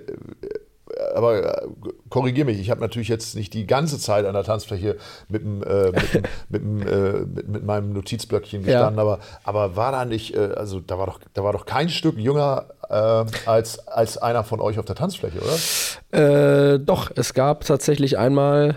aber 1.14 1.62
äh, 1.62 1.68
korrigiere 2.08 2.46
mich, 2.46 2.58
ich 2.58 2.70
habe 2.70 2.80
natürlich 2.80 3.08
jetzt 3.08 3.34
nicht 3.34 3.54
die 3.54 3.66
ganze 3.66 3.98
Zeit 3.98 4.24
an 4.26 4.34
der 4.34 4.44
Tanzfläche 4.44 4.96
mit, 5.28 5.42
dem, 5.42 5.62
äh, 5.62 5.92
mit, 5.92 6.22
mit, 6.48 6.86
äh, 6.86 7.12
mit, 7.26 7.48
mit, 7.48 7.64
meinem 7.64 7.92
Notizblöckchen 7.92 8.62
gestanden, 8.62 8.96
ja. 8.96 9.02
aber, 9.02 9.18
aber 9.44 9.76
war 9.76 9.92
da 9.92 10.04
nicht, 10.04 10.34
äh, 10.34 10.52
also 10.56 10.80
da 10.80 10.98
war, 10.98 11.06
doch, 11.06 11.20
da 11.34 11.44
war 11.44 11.52
doch 11.52 11.66
kein 11.66 11.88
Stück 11.88 12.18
jünger 12.18 12.66
äh, 12.88 13.24
als, 13.46 13.86
als 13.88 14.18
einer 14.18 14.44
von 14.44 14.60
euch 14.60 14.78
auf 14.78 14.84
der 14.84 14.96
Tanzfläche, 14.96 15.38
oder? 15.38 16.74
Äh, 16.74 16.78
doch, 16.78 17.10
es 17.14 17.34
gab 17.34 17.64
tatsächlich 17.64 18.18
einmal 18.18 18.76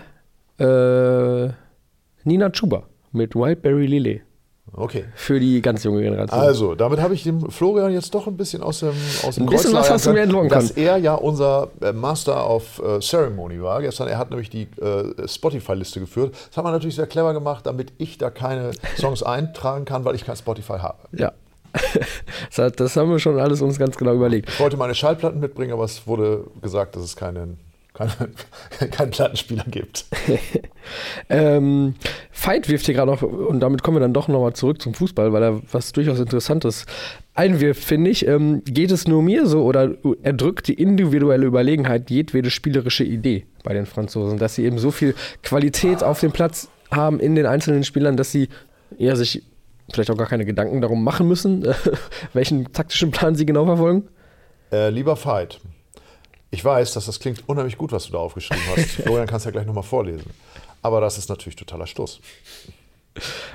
Nina 0.62 1.54
Chuba 2.50 2.82
mit 3.12 3.34
Wildberry 3.34 3.86
Lily. 3.86 4.22
Okay. 4.72 5.04
Für 5.14 5.40
die 5.40 5.60
ganz 5.60 5.84
junge 5.84 6.02
Generation. 6.02 6.40
Also, 6.40 6.74
damit 6.74 7.00
habe 7.00 7.14
ich 7.14 7.22
dem 7.22 7.50
Florian 7.50 7.92
jetzt 7.92 8.14
doch 8.14 8.26
ein 8.26 8.36
bisschen 8.36 8.62
aus 8.62 8.80
dem 8.80 8.92
aus 9.24 9.34
dem 9.34 9.44
Ein 9.44 9.50
bisschen 9.50 9.72
was 9.72 9.90
hast 9.90 10.06
du 10.06 10.12
mir 10.12 10.20
entlocken 10.20 10.48
Dass 10.48 10.70
er 10.70 10.96
ja 10.96 11.14
unser 11.14 11.68
äh, 11.80 11.92
Master 11.92 12.48
of 12.48 12.80
äh, 12.84 13.00
Ceremony 13.00 13.60
war 13.60 13.80
gestern. 13.80 14.08
Er 14.08 14.18
hat 14.18 14.30
nämlich 14.30 14.50
die 14.50 14.68
äh, 14.80 15.26
Spotify-Liste 15.26 16.00
geführt. 16.00 16.34
Das 16.48 16.56
hat 16.56 16.64
man 16.64 16.72
natürlich 16.72 16.96
sehr 16.96 17.06
clever 17.06 17.32
gemacht, 17.34 17.66
damit 17.66 17.92
ich 17.98 18.18
da 18.18 18.30
keine 18.30 18.70
Songs 18.96 19.22
eintragen 19.24 19.84
kann, 19.84 20.04
weil 20.04 20.14
ich 20.14 20.24
kein 20.24 20.36
Spotify 20.36 20.78
habe. 20.78 20.98
Ja. 21.12 21.32
das 22.56 22.96
haben 22.96 23.10
wir 23.10 23.18
schon 23.18 23.38
alles 23.38 23.62
uns 23.62 23.78
ganz 23.78 23.96
genau 23.96 24.14
überlegt. 24.14 24.48
Ich 24.48 24.60
wollte 24.60 24.76
meine 24.76 24.94
Schallplatten 24.94 25.40
mitbringen, 25.40 25.72
aber 25.72 25.84
es 25.84 26.06
wurde 26.06 26.44
gesagt, 26.60 26.96
dass 26.96 27.02
es 27.02 27.16
keinen 27.16 27.58
keinen 28.78 28.90
kein 28.90 29.10
Plattenspieler 29.10 29.64
gibt. 29.70 30.06
ähm, 31.28 31.94
Veit 32.32 32.68
wirft 32.68 32.86
hier 32.86 32.94
gerade 32.94 33.10
noch, 33.10 33.22
und 33.22 33.60
damit 33.60 33.82
kommen 33.82 33.96
wir 33.96 34.00
dann 34.00 34.14
doch 34.14 34.28
nochmal 34.28 34.54
zurück 34.54 34.80
zum 34.80 34.94
Fußball, 34.94 35.32
weil 35.32 35.42
er 35.42 35.60
was 35.72 35.92
durchaus 35.92 36.18
Interessantes 36.20 36.86
einwirft, 37.34 37.84
finde 37.84 38.10
ich. 38.10 38.26
Ähm, 38.26 38.62
geht 38.64 38.90
es 38.90 39.06
nur 39.06 39.22
mir 39.22 39.46
so 39.46 39.64
oder 39.64 39.94
erdrückt 40.22 40.68
die 40.68 40.74
individuelle 40.74 41.46
Überlegenheit 41.46 42.10
jedwede 42.10 42.50
spielerische 42.50 43.04
Idee 43.04 43.46
bei 43.62 43.74
den 43.74 43.86
Franzosen, 43.86 44.38
dass 44.38 44.54
sie 44.54 44.64
eben 44.64 44.78
so 44.78 44.90
viel 44.90 45.14
Qualität 45.42 46.02
auf 46.02 46.20
dem 46.20 46.32
Platz 46.32 46.68
haben 46.90 47.20
in 47.20 47.34
den 47.34 47.46
einzelnen 47.46 47.84
Spielern, 47.84 48.16
dass 48.16 48.32
sie 48.32 48.48
eher 48.98 49.16
sich 49.16 49.42
vielleicht 49.92 50.10
auch 50.10 50.16
gar 50.16 50.26
keine 50.26 50.44
Gedanken 50.44 50.80
darum 50.80 51.02
machen 51.04 51.28
müssen, 51.28 51.66
welchen 52.32 52.72
taktischen 52.72 53.10
Plan 53.10 53.34
sie 53.34 53.46
genau 53.46 53.66
verfolgen? 53.66 54.08
Äh, 54.72 54.90
lieber 54.90 55.16
Veit, 55.16 55.60
ich 56.50 56.64
weiß, 56.64 56.92
dass 56.94 57.06
das 57.06 57.20
klingt 57.20 57.48
unheimlich 57.48 57.78
gut, 57.78 57.92
was 57.92 58.06
du 58.06 58.12
da 58.12 58.18
aufgeschrieben 58.18 58.62
hast. 58.76 58.86
Florian 59.02 59.26
kannst 59.26 59.46
ja 59.46 59.52
gleich 59.52 59.66
nochmal 59.66 59.84
vorlesen. 59.84 60.30
Aber 60.82 61.00
das 61.00 61.18
ist 61.18 61.28
natürlich 61.28 61.56
totaler 61.56 61.86
Stoß. 61.86 62.20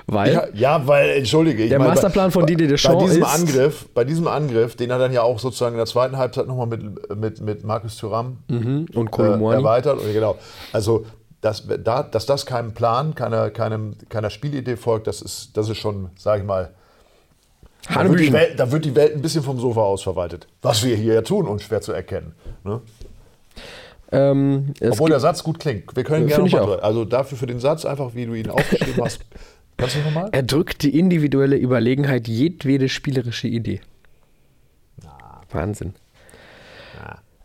Weil? 0.06 0.34
Ja, 0.34 0.48
ja 0.54 0.88
weil, 0.88 1.10
entschuldige. 1.12 1.68
der 1.68 1.80
meine, 1.80 1.92
Masterplan 1.92 2.32
von 2.32 2.46
Didier 2.46 2.68
Deschamps 2.68 3.04
bei 3.04 3.08
diesem 3.08 3.24
ist 3.24 3.30
Angriff, 3.30 3.88
Bei 3.94 4.04
diesem 4.04 4.28
Angriff, 4.28 4.76
den 4.76 4.90
er 4.92 5.00
dann 5.00 5.14
ja 5.14 5.24
auch 5.24 5.40
sozusagen 5.40 5.74
in 5.74 5.78
der 5.78 5.86
zweiten 5.86 6.18
Halbzeit 6.18 6.48
nochmal 6.48 6.68
mit, 6.68 7.16
mit, 7.16 7.42
mit 7.42 7.64
Markus 7.64 7.98
Thuram 7.98 8.38
mhm. 8.48 8.88
und 8.94 9.12
Kolo 9.12 9.52
äh, 9.52 9.56
erweitert. 9.56 10.00
Und, 10.00 10.12
genau. 10.14 10.38
Also 10.72 11.06
dass, 11.46 11.64
da, 11.84 12.02
dass 12.02 12.26
das 12.26 12.46
keinem 12.46 12.74
Plan, 12.74 13.14
keiner, 13.14 13.52
keinem, 13.52 13.96
keiner 14.10 14.32
Spielidee 14.32 14.78
folgt, 14.78 15.06
das 15.06 15.22
ist, 15.22 15.56
das 15.56 15.70
ist 15.70 15.78
schon, 15.78 16.10
sage 16.18 16.42
ich 16.42 16.48
mal, 16.48 16.72
da 17.94 18.10
wird, 18.10 18.32
Welt, 18.32 18.60
da 18.60 18.72
wird, 18.72 18.86
die 18.86 18.96
Welt, 18.96 19.16
ein 19.16 19.22
bisschen 19.22 19.44
vom 19.44 19.60
Sofa 19.60 19.82
aus 19.82 20.04
verwaltet. 20.04 20.48
Was 20.62 20.84
wir 20.84 20.96
hier 20.96 21.14
ja 21.14 21.22
tun, 21.22 21.60
schwer 21.60 21.82
zu 21.82 21.92
erkennen. 21.92 22.34
Ne? 22.64 22.82
Ähm, 24.12 24.74
Obwohl 24.82 25.10
der 25.10 25.20
Satz 25.20 25.44
gut 25.44 25.60
klingt. 25.60 25.96
Wir 25.96 26.04
können 26.04 26.28
gerne 26.28 26.50
nochmal. 26.50 26.80
Also 26.80 27.06
dafür 27.06 27.38
für 27.38 27.48
den 27.48 27.60
Satz, 27.60 27.86
einfach 27.86 28.16
wie 28.16 28.26
du 28.26 28.34
ihn 28.34 28.50
aufgeschrieben 28.50 29.04
hast. 29.04 29.20
Kannst 29.78 29.96
du 29.96 30.00
nochmal? 30.00 30.30
Er 30.32 30.44
drückt 30.44 30.84
die 30.84 30.98
individuelle 30.98 31.58
Überlegenheit 31.58 32.28
jedwede 32.28 32.88
spielerische 32.88 33.48
Idee. 33.48 33.82
Na. 35.04 35.42
Wahnsinn. 35.52 35.94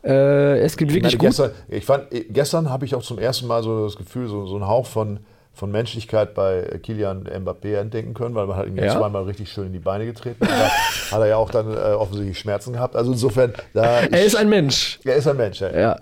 Äh, 0.03 0.61
es 0.61 0.77
gibt 0.77 0.91
ich 0.91 0.97
wirklich 0.97 1.19
meine, 1.19 1.29
gestern, 1.29 1.51
ich 1.69 1.85
fand, 1.85 2.07
gestern 2.31 2.71
habe 2.71 2.87
ich 2.87 2.95
auch 2.95 3.03
zum 3.03 3.19
ersten 3.19 3.47
Mal 3.47 3.63
so 3.63 3.85
das 3.85 3.97
Gefühl, 3.97 4.29
so, 4.29 4.47
so 4.47 4.55
einen 4.55 4.67
Hauch 4.67 4.87
von, 4.87 5.21
von 5.53 5.71
Menschlichkeit 5.71 6.35
bei 6.35 6.79
Kilian 6.83 7.25
Mbappé 7.25 7.77
entdecken 7.77 8.15
können, 8.15 8.35
weil 8.35 8.47
man 8.47 8.57
hat 8.57 8.67
ihn 8.67 8.77
ja. 8.77 8.97
zweimal 8.97 9.25
richtig 9.25 9.51
schön 9.51 9.67
in 9.67 9.73
die 9.73 9.79
Beine 9.79 10.07
getreten. 10.07 10.39
da 10.41 10.71
hat 11.11 11.21
er 11.21 11.27
ja 11.27 11.37
auch 11.37 11.51
dann 11.51 11.73
äh, 11.73 11.93
offensichtlich 11.93 12.39
Schmerzen 12.39 12.73
gehabt. 12.73 12.97
Also 12.97 13.13
insofern, 13.13 13.53
da 13.75 14.01
er 14.01 14.25
ist 14.25 14.37
ein 14.37 14.49
Mensch. 14.49 15.01
Er 15.05 15.17
ist 15.17 15.27
ein 15.27 15.37
Mensch. 15.37 15.61
Ja. 15.61 15.79
ja. 15.79 15.97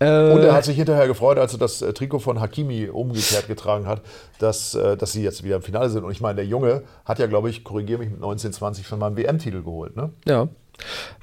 Und 0.00 0.42
er 0.42 0.54
hat 0.54 0.64
sich 0.64 0.76
hinterher 0.76 1.06
gefreut, 1.06 1.38
als 1.38 1.52
er 1.52 1.58
das 1.58 1.82
äh, 1.82 1.92
Trikot 1.92 2.18
von 2.18 2.40
Hakimi 2.40 2.88
umgekehrt 2.88 3.46
getragen 3.46 3.86
hat, 3.86 4.00
dass, 4.38 4.74
äh, 4.74 4.96
dass 4.96 5.12
sie 5.12 5.22
jetzt 5.22 5.44
wieder 5.44 5.56
im 5.56 5.62
Finale 5.62 5.90
sind. 5.90 6.04
Und 6.04 6.10
ich 6.10 6.20
meine, 6.20 6.36
der 6.36 6.46
Junge 6.46 6.82
hat 7.04 7.18
ja, 7.18 7.26
glaube 7.26 7.50
ich, 7.50 7.62
korrigiere 7.62 8.00
mich, 8.00 8.10
mit 8.10 8.20
19, 8.20 8.52
20 8.52 8.86
schon 8.86 8.98
mal 8.98 9.08
einen 9.08 9.16
WM-Titel 9.16 9.62
geholt. 9.62 9.96
Ne? 9.96 10.10
Ja. 10.26 10.48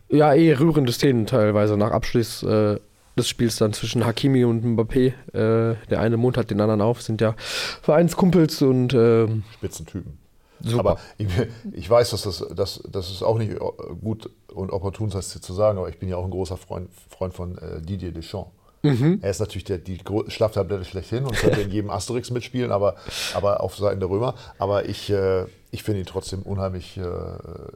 Ja, 0.09 0.33
eh 0.33 0.53
rührende 0.53 0.91
Szenen 0.91 1.25
teilweise 1.25 1.77
nach 1.77 1.91
Abschluss 1.91 2.41
äh, 2.43 2.79
des 3.19 3.29
Spiels 3.29 3.57
dann 3.57 3.73
zwischen 3.73 4.05
Hakimi 4.05 4.43
und 4.43 4.65
Mbappé. 4.65 5.13
Äh, 5.33 5.75
der 5.89 5.99
eine 5.99 6.17
hat 6.35 6.49
den 6.49 6.61
anderen 6.61 6.81
auf, 6.81 7.01
sind 7.01 7.21
ja 7.21 7.35
Vereinskumpels 7.81 8.61
und 8.61 8.93
äh, 8.93 9.27
Spitzentypen. 9.53 10.17
Super. 10.61 10.79
Aber 10.79 10.99
ich, 11.17 11.27
ich, 11.71 11.89
weiß, 11.89 12.09
dass 12.09 12.23
das, 12.23 12.45
dass, 12.53 12.83
das 12.91 13.09
ist 13.09 13.23
auch 13.23 13.37
nicht 13.37 13.57
gut 14.01 14.29
und 14.53 14.71
opportun, 14.71 15.09
das 15.09 15.29
zu 15.29 15.53
sagen, 15.53 15.77
aber 15.77 15.89
ich 15.89 15.99
bin 15.99 16.09
ja 16.09 16.17
auch 16.17 16.25
ein 16.25 16.31
großer 16.31 16.57
Freund, 16.57 16.89
Freund 17.09 17.33
von 17.33 17.57
äh, 17.57 17.81
Didier 17.81 18.11
Deschamps. 18.11 18.51
Mhm. 18.81 19.19
Er 19.21 19.31
ist 19.31 19.39
natürlich 19.39 19.65
der, 19.65 19.77
die 19.77 19.99
Schlaftablette 20.27 20.85
schlechthin 20.85 21.25
und 21.25 21.35
könnte 21.35 21.61
in 21.61 21.69
jedem 21.69 21.89
Asterix 21.89 22.31
mitspielen, 22.31 22.71
aber, 22.71 22.95
aber 23.33 23.61
auf 23.61 23.75
Seiten 23.75 23.99
der 23.99 24.09
Römer. 24.09 24.35
Aber 24.57 24.87
ich, 24.87 25.09
äh, 25.09 25.45
ich 25.71 25.83
finde 25.83 25.99
ihn 25.99 26.05
trotzdem 26.05 26.43
unheimlich. 26.43 26.97
Äh, 26.97 27.03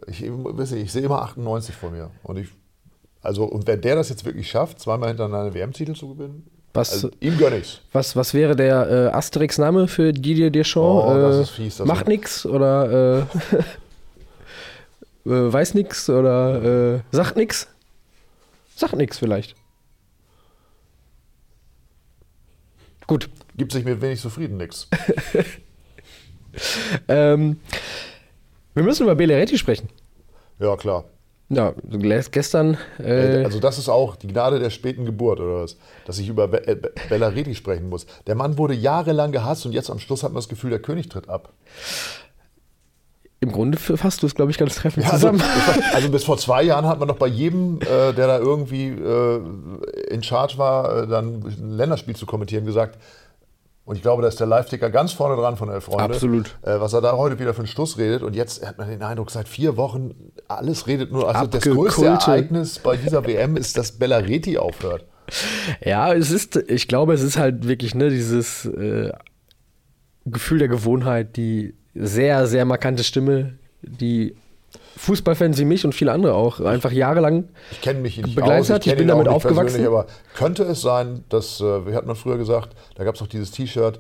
ich, 0.07 0.23
ich 0.23 0.91
sehe 0.91 1.01
immer 1.01 1.21
98 1.23 1.75
vor 1.75 1.91
mir. 1.91 2.09
Und, 2.23 2.37
ich, 2.37 2.49
also, 3.23 3.45
und 3.45 3.65
wenn 3.65 3.81
der 3.81 3.95
das 3.95 4.09
jetzt 4.09 4.25
wirklich 4.25 4.49
schafft, 4.49 4.79
zweimal 4.79 5.07
hintereinander 5.09 5.53
WM-Titel 5.53 5.95
zu 5.95 6.09
gewinnen, 6.09 6.45
was, 6.73 6.91
also, 6.91 7.11
ihm 7.19 7.37
gönne 7.37 7.57
ich's. 7.57 7.81
Was, 7.91 8.15
was 8.15 8.33
wäre 8.33 8.55
der 8.55 8.89
äh, 8.89 9.15
Asterix-Name 9.15 9.87
für 9.87 10.11
Didier 10.11 10.49
Deschamps? 10.49 11.05
Oh, 11.05 11.13
das 11.13 11.37
äh, 11.37 11.41
ist 11.41 11.49
fies. 11.51 11.77
Das 11.77 11.87
macht 11.87 12.07
nix 12.07 12.45
oder 12.45 13.25
äh, 15.25 15.29
äh, 15.29 15.53
weiß 15.53 15.75
nix 15.75 16.09
oder 16.09 17.01
sagt 17.11 17.37
nix? 17.37 17.67
Sagt 18.75 18.95
nix 18.95 19.19
vielleicht. 19.19 19.55
Gut. 23.07 23.29
Gibt 23.55 23.71
sich 23.71 23.85
mit 23.85 24.01
wenig 24.01 24.19
zufrieden 24.19 24.57
nix. 24.57 24.87
ähm, 27.07 27.59
wir 28.73 28.83
müssen 28.83 29.03
über 29.03 29.15
Beleretti 29.15 29.57
sprechen. 29.57 29.89
Ja, 30.59 30.75
klar. 30.75 31.05
Ja, 31.55 31.73
gestern. 32.31 32.77
Äh 32.99 33.43
also, 33.43 33.59
das 33.59 33.77
ist 33.77 33.89
auch 33.89 34.15
die 34.15 34.27
Gnade 34.27 34.59
der 34.59 34.69
späten 34.69 35.05
Geburt, 35.05 35.39
oder 35.39 35.63
was? 35.63 35.77
Dass 36.05 36.19
ich 36.19 36.27
über 36.27 36.47
Be 36.47 36.67
äh, 36.67 36.77
Bellareti 37.09 37.55
sprechen 37.55 37.89
muss. 37.89 38.05
Der 38.27 38.35
Mann 38.35 38.57
wurde 38.57 38.73
jahrelang 38.73 39.31
gehasst 39.31 39.65
und 39.65 39.71
jetzt 39.71 39.89
am 39.89 39.99
Schluss 39.99 40.23
hat 40.23 40.31
man 40.31 40.37
das 40.37 40.49
Gefühl, 40.49 40.69
der 40.69 40.79
König 40.79 41.09
tritt 41.09 41.29
ab. 41.29 41.53
Im 43.43 43.51
Grunde 43.51 43.77
fasst 43.77 44.23
du 44.23 44.25
es, 44.25 44.35
glaube 44.35 44.51
ich, 44.51 44.57
ganz 44.57 44.75
treffend 44.75 45.05
ja, 45.05 45.11
also, 45.11 45.29
zusammen. 45.29 45.51
Also, 45.67 45.81
also, 45.93 46.09
bis 46.09 46.23
vor 46.23 46.37
zwei 46.37 46.63
Jahren 46.63 46.85
hat 46.85 46.99
man 46.99 47.09
doch 47.09 47.17
bei 47.17 47.27
jedem, 47.27 47.77
äh, 47.81 48.13
der 48.13 48.27
da 48.27 48.39
irgendwie 48.39 48.87
äh, 48.87 49.41
in 50.09 50.23
Charge 50.23 50.57
war, 50.57 51.03
äh, 51.03 51.07
dann 51.07 51.43
ein 51.43 51.71
Länderspiel 51.71 52.15
zu 52.15 52.25
kommentieren, 52.25 52.65
gesagt, 52.65 52.97
und 53.85 53.97
ich 53.97 54.01
glaube, 54.01 54.21
da 54.21 54.29
ist 54.29 54.39
der 54.39 54.47
Live-Ticker 54.47 54.89
ganz 54.89 55.11
vorne 55.11 55.35
dran 55.35 55.57
von 55.57 55.69
Elf 55.69 55.85
Freunde. 55.85 56.03
Absolut. 56.05 56.57
Äh, 56.61 56.79
was 56.79 56.93
er 56.93 57.01
da 57.01 57.17
heute 57.17 57.37
wieder 57.39 57.53
für 57.53 57.59
einen 57.59 57.67
Schluss 57.67 57.97
redet. 57.97 58.23
Und 58.23 58.33
jetzt 58.33 58.65
hat 58.65 58.77
man 58.77 58.89
den 58.89 59.01
Eindruck, 59.01 59.29
seit 59.29 59.49
vier 59.49 59.75
Wochen 59.75 60.31
alles 60.47 60.87
redet 60.87 61.11
nur. 61.11 61.27
Also 61.27 61.47
das 61.47 61.63
größte 61.63 62.05
Ereignis 62.05 62.79
bei 62.79 62.95
dieser 62.95 63.25
WM 63.25 63.57
ist, 63.57 63.77
dass 63.77 63.91
Bellareti 63.93 64.57
aufhört. 64.57 65.05
Ja, 65.83 66.13
es 66.13 66.31
ist, 66.31 66.55
ich 66.55 66.87
glaube, 66.87 67.13
es 67.13 67.21
ist 67.21 67.37
halt 67.37 67.67
wirklich 67.67 67.93
ne, 67.93 68.09
dieses 68.09 68.65
äh, 68.65 69.11
Gefühl 70.25 70.59
der 70.59 70.69
Gewohnheit, 70.69 71.35
die 71.35 71.75
sehr, 71.93 72.47
sehr 72.47 72.63
markante 72.65 73.03
Stimme, 73.03 73.57
die 73.81 74.35
Fußballfans 74.97 75.57
wie 75.57 75.65
mich 75.65 75.85
und 75.85 75.93
viele 75.93 76.11
andere 76.11 76.33
auch 76.35 76.59
einfach 76.59 76.91
jahrelang 76.91 77.49
ich 77.71 77.81
kenne 77.81 77.99
mich 77.99 78.17
nicht 78.17 78.35
begleitet 78.35 78.69
hat. 78.69 78.85
Ich, 78.85 78.91
ich 78.91 78.97
bin 78.97 79.07
damit 79.07 79.27
aufgewachsen. 79.27 79.85
Aber 79.85 80.05
könnte 80.35 80.63
es 80.63 80.81
sein, 80.81 81.23
dass, 81.29 81.59
äh, 81.61 81.87
wie 81.87 81.95
hat 81.95 82.05
man 82.05 82.15
früher 82.15 82.37
gesagt, 82.37 82.75
da 82.95 83.03
gab 83.03 83.15
es 83.15 83.21
auch 83.21 83.27
dieses 83.27 83.51
T-Shirt, 83.51 83.99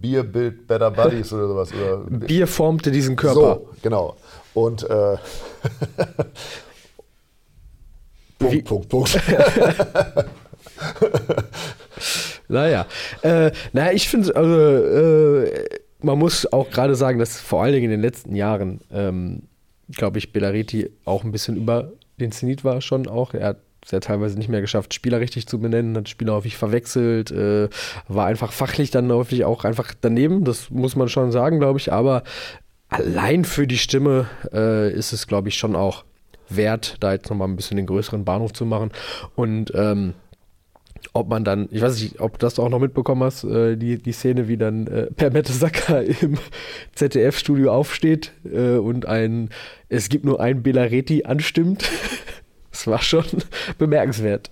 Bier 0.00 0.22
build 0.22 0.66
better 0.66 0.90
buddies 0.90 1.32
oder 1.32 1.48
sowas. 1.48 1.72
Oder 1.72 1.96
Bier 2.26 2.46
formte 2.46 2.90
diesen 2.90 3.16
Körper. 3.16 3.60
So, 3.60 3.68
genau. 3.82 4.16
Und 4.54 4.82
äh, 4.88 5.16
Punkt, 8.38 8.54
wie? 8.54 8.62
Punkt, 8.62 8.88
Punkt. 8.88 9.20
naja. 12.48 12.86
Äh, 13.22 13.52
naja, 13.72 13.92
ich 13.92 14.08
finde, 14.08 14.34
also, 14.34 14.54
äh, 14.54 15.68
man 16.02 16.18
muss 16.18 16.50
auch 16.50 16.70
gerade 16.70 16.94
sagen, 16.94 17.18
dass 17.18 17.38
vor 17.38 17.62
allen 17.62 17.74
Dingen 17.74 17.84
in 17.86 17.90
den 17.90 18.00
letzten 18.00 18.34
Jahren 18.34 18.80
ähm, 18.90 19.42
glaube 19.96 20.18
ich, 20.18 20.32
Bellariti 20.32 20.90
auch 21.04 21.24
ein 21.24 21.32
bisschen 21.32 21.56
über 21.56 21.92
den 22.18 22.32
Zenit 22.32 22.64
war 22.64 22.80
schon 22.80 23.08
auch. 23.08 23.34
Er 23.34 23.48
hat 23.48 23.58
es 23.82 23.92
ja 23.92 24.00
teilweise 24.00 24.36
nicht 24.36 24.48
mehr 24.48 24.60
geschafft, 24.60 24.92
Spieler 24.92 25.20
richtig 25.20 25.46
zu 25.46 25.58
benennen, 25.58 25.96
hat 25.96 26.08
Spieler 26.08 26.34
häufig 26.34 26.56
verwechselt, 26.56 27.30
äh, 27.30 27.68
war 28.08 28.26
einfach 28.26 28.52
fachlich 28.52 28.90
dann 28.90 29.10
häufig 29.10 29.44
auch 29.44 29.64
einfach 29.64 29.94
daneben, 29.98 30.44
das 30.44 30.70
muss 30.70 30.96
man 30.96 31.08
schon 31.08 31.32
sagen, 31.32 31.58
glaube 31.60 31.78
ich, 31.78 31.92
aber 31.92 32.22
allein 32.90 33.44
für 33.44 33.66
die 33.66 33.78
Stimme 33.78 34.28
äh, 34.52 34.92
ist 34.92 35.12
es, 35.12 35.26
glaube 35.26 35.48
ich, 35.48 35.56
schon 35.56 35.76
auch 35.76 36.04
wert, 36.48 36.96
da 37.00 37.12
jetzt 37.12 37.30
nochmal 37.30 37.48
ein 37.48 37.56
bisschen 37.56 37.76
den 37.76 37.86
größeren 37.86 38.24
Bahnhof 38.24 38.52
zu 38.52 38.66
machen. 38.66 38.90
Und 39.36 39.72
ähm, 39.74 40.14
ob 41.12 41.28
man 41.28 41.44
dann, 41.44 41.68
ich 41.70 41.82
weiß 41.82 42.00
nicht, 42.00 42.20
ob 42.20 42.38
du 42.38 42.46
das 42.46 42.58
auch 42.58 42.68
noch 42.68 42.78
mitbekommen 42.78 43.22
hast, 43.24 43.44
äh, 43.44 43.76
die, 43.76 43.98
die 43.98 44.12
Szene, 44.12 44.48
wie 44.48 44.56
dann 44.56 44.86
äh, 44.86 45.06
Per 45.06 45.30
Mertesacker 45.30 46.02
im 46.22 46.38
ZDF-Studio 46.94 47.72
aufsteht 47.72 48.32
äh, 48.44 48.76
und 48.76 49.06
ein, 49.06 49.50
es 49.88 50.08
gibt 50.08 50.24
nur 50.24 50.40
ein 50.40 50.62
Belareti 50.62 51.24
anstimmt. 51.24 51.90
das 52.70 52.86
war 52.86 53.02
schon 53.02 53.24
bemerkenswert. 53.78 54.50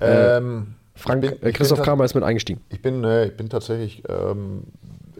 Äh, 0.00 0.36
ähm, 0.36 0.74
Frank, 0.94 1.22
bin, 1.22 1.42
äh, 1.42 1.52
Christoph 1.52 1.82
Kramer 1.82 2.04
ist 2.04 2.14
mit 2.14 2.24
eingestiegen. 2.24 2.60
Ich 2.68 2.82
bin, 2.82 3.04
äh, 3.04 3.26
ich 3.26 3.36
bin 3.36 3.48
tatsächlich 3.48 4.02
ähm, 4.08 4.64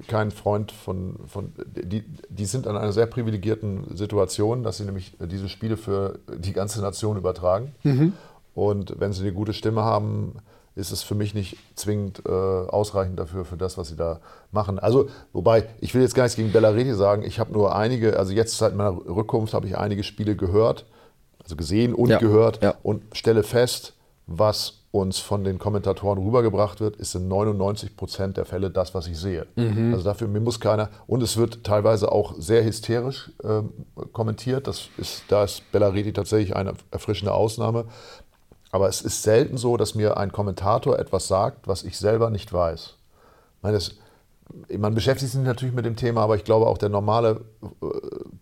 kein 0.09 0.31
Freund 0.31 0.73
von, 0.73 1.17
von 1.27 1.53
die, 1.67 2.05
die 2.29 2.45
sind 2.45 2.67
in 2.67 2.77
einer 2.77 2.93
sehr 2.93 3.07
privilegierten 3.07 3.97
Situation, 3.97 4.63
dass 4.63 4.79
sie 4.79 4.85
nämlich 4.85 5.17
diese 5.21 5.49
Spiele 5.49 5.77
für 5.77 6.19
die 6.37 6.53
ganze 6.53 6.81
Nation 6.81 7.17
übertragen. 7.17 7.73
Mhm. 7.85 8.13
Und 8.55 8.99
wenn 8.99 9.13
sie 9.13 9.23
eine 9.23 9.33
gute 9.33 9.53
Stimme 9.53 9.83
haben, 9.83 10.37
ist 10.75 10.91
es 10.91 11.03
für 11.03 11.15
mich 11.15 11.35
nicht 11.35 11.57
zwingend 11.75 12.23
äh, 12.27 12.31
ausreichend 12.31 13.19
dafür, 13.19 13.45
für 13.45 13.57
das, 13.57 13.77
was 13.77 13.89
sie 13.89 13.97
da 13.97 14.21
machen. 14.53 14.79
Also, 14.79 15.09
wobei, 15.33 15.69
ich 15.81 15.95
will 15.95 16.03
jetzt 16.03 16.15
gar 16.15 16.23
nichts 16.23 16.37
gegen 16.37 16.53
Bellareti 16.53 16.95
sagen. 16.95 17.23
Ich 17.25 17.39
habe 17.39 17.53
nur 17.53 17.77
einige, 17.77 18.19
also 18.19 18.33
jetzt 18.33 18.57
seit 18.57 18.75
meiner 18.75 18.93
Rückkunft 18.93 19.53
habe 19.53 19.67
ich 19.67 19.77
einige 19.77 20.03
Spiele 20.03 20.35
gehört, 20.35 20.87
also 21.43 21.57
gesehen 21.57 21.95
und 21.95 22.09
ja, 22.09 22.19
gehört 22.19 22.63
ja. 22.63 22.75
und 22.83 23.03
stelle 23.13 23.43
fest, 23.43 23.95
was 24.27 24.83
uns 24.93 25.19
von 25.19 25.43
den 25.43 25.59
Kommentatoren 25.59 26.23
rübergebracht 26.23 26.81
wird, 26.81 26.97
ist 26.97 27.15
in 27.15 27.27
99 27.27 27.97
Prozent 27.97 28.37
der 28.37 28.45
Fälle 28.45 28.71
das, 28.71 28.95
was 28.95 29.07
ich 29.07 29.19
sehe. 29.19 29.47
Mhm. 29.57 29.93
Also 29.93 30.05
dafür, 30.05 30.29
mir 30.29 30.41
muss 30.41 30.61
keiner, 30.61 30.91
und 31.07 31.23
es 31.23 31.39
wird 31.39 31.65
teilweise 31.65 32.13
auch 32.13 32.35
sehr 32.39 32.63
hysterisch 32.63 33.33
äh, 33.43 33.63
kommentiert. 34.13 34.67
Das 34.67 34.91
ist, 34.99 35.25
da 35.29 35.45
ist 35.45 35.71
Bellareti 35.73 36.13
tatsächlich 36.13 36.55
eine 36.55 36.75
erfrischende 36.91 37.33
Ausnahme. 37.33 37.87
Aber 38.73 38.89
es 38.89 39.03
ist 39.03 39.23
selten 39.23 39.59
so, 39.59 39.77
dass 39.77 39.95
mir 39.95 40.17
ein 40.17 40.33
Kommentator 40.33 40.99
etwas 40.99 41.29
sagt, 41.29 41.69
was 41.69 41.85
ich 41.85 41.99
selber 41.99 42.31
nicht 42.31 42.53
weiß. 42.53 42.95
Meine, 43.61 43.77
das, 43.77 43.97
man 44.77 44.95
beschäftigt 44.95 45.31
sich 45.31 45.41
natürlich 45.43 45.75
mit 45.75 45.85
dem 45.85 45.95
Thema, 45.95 46.23
aber 46.23 46.37
ich 46.37 46.45
glaube 46.45 46.67
auch 46.67 46.79
der 46.79 46.89
normale 46.89 47.43
äh, 47.63 47.87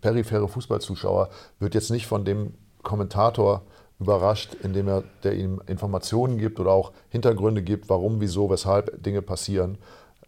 periphere 0.00 0.48
Fußballzuschauer 0.48 1.30
wird 1.58 1.74
jetzt 1.74 1.90
nicht 1.90 2.06
von 2.06 2.24
dem 2.24 2.54
Kommentator 2.82 3.62
überrascht, 3.98 4.54
indem 4.62 4.88
er 4.88 5.02
der 5.24 5.34
ihm 5.34 5.60
Informationen 5.66 6.38
gibt 6.38 6.58
oder 6.60 6.70
auch 6.70 6.92
Hintergründe 7.10 7.62
gibt, 7.62 7.90
warum, 7.90 8.20
wieso, 8.20 8.48
weshalb 8.48 9.02
Dinge 9.02 9.22
passieren. 9.22 9.78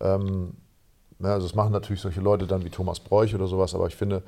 Ähm, 0.01 0.55
ja, 1.21 1.35
also 1.35 1.47
das 1.47 1.55
machen 1.55 1.73
natürlich 1.73 2.03
solche 2.03 2.21
Leute 2.21 2.49
dann 2.49 2.65
wie 2.65 2.71
Thomas 2.71 2.99
Bräuch 2.99 3.35
oder 3.35 3.47
sowas, 3.47 3.75
aber 3.75 3.87
ich 3.87 3.95
finde, 3.95 4.25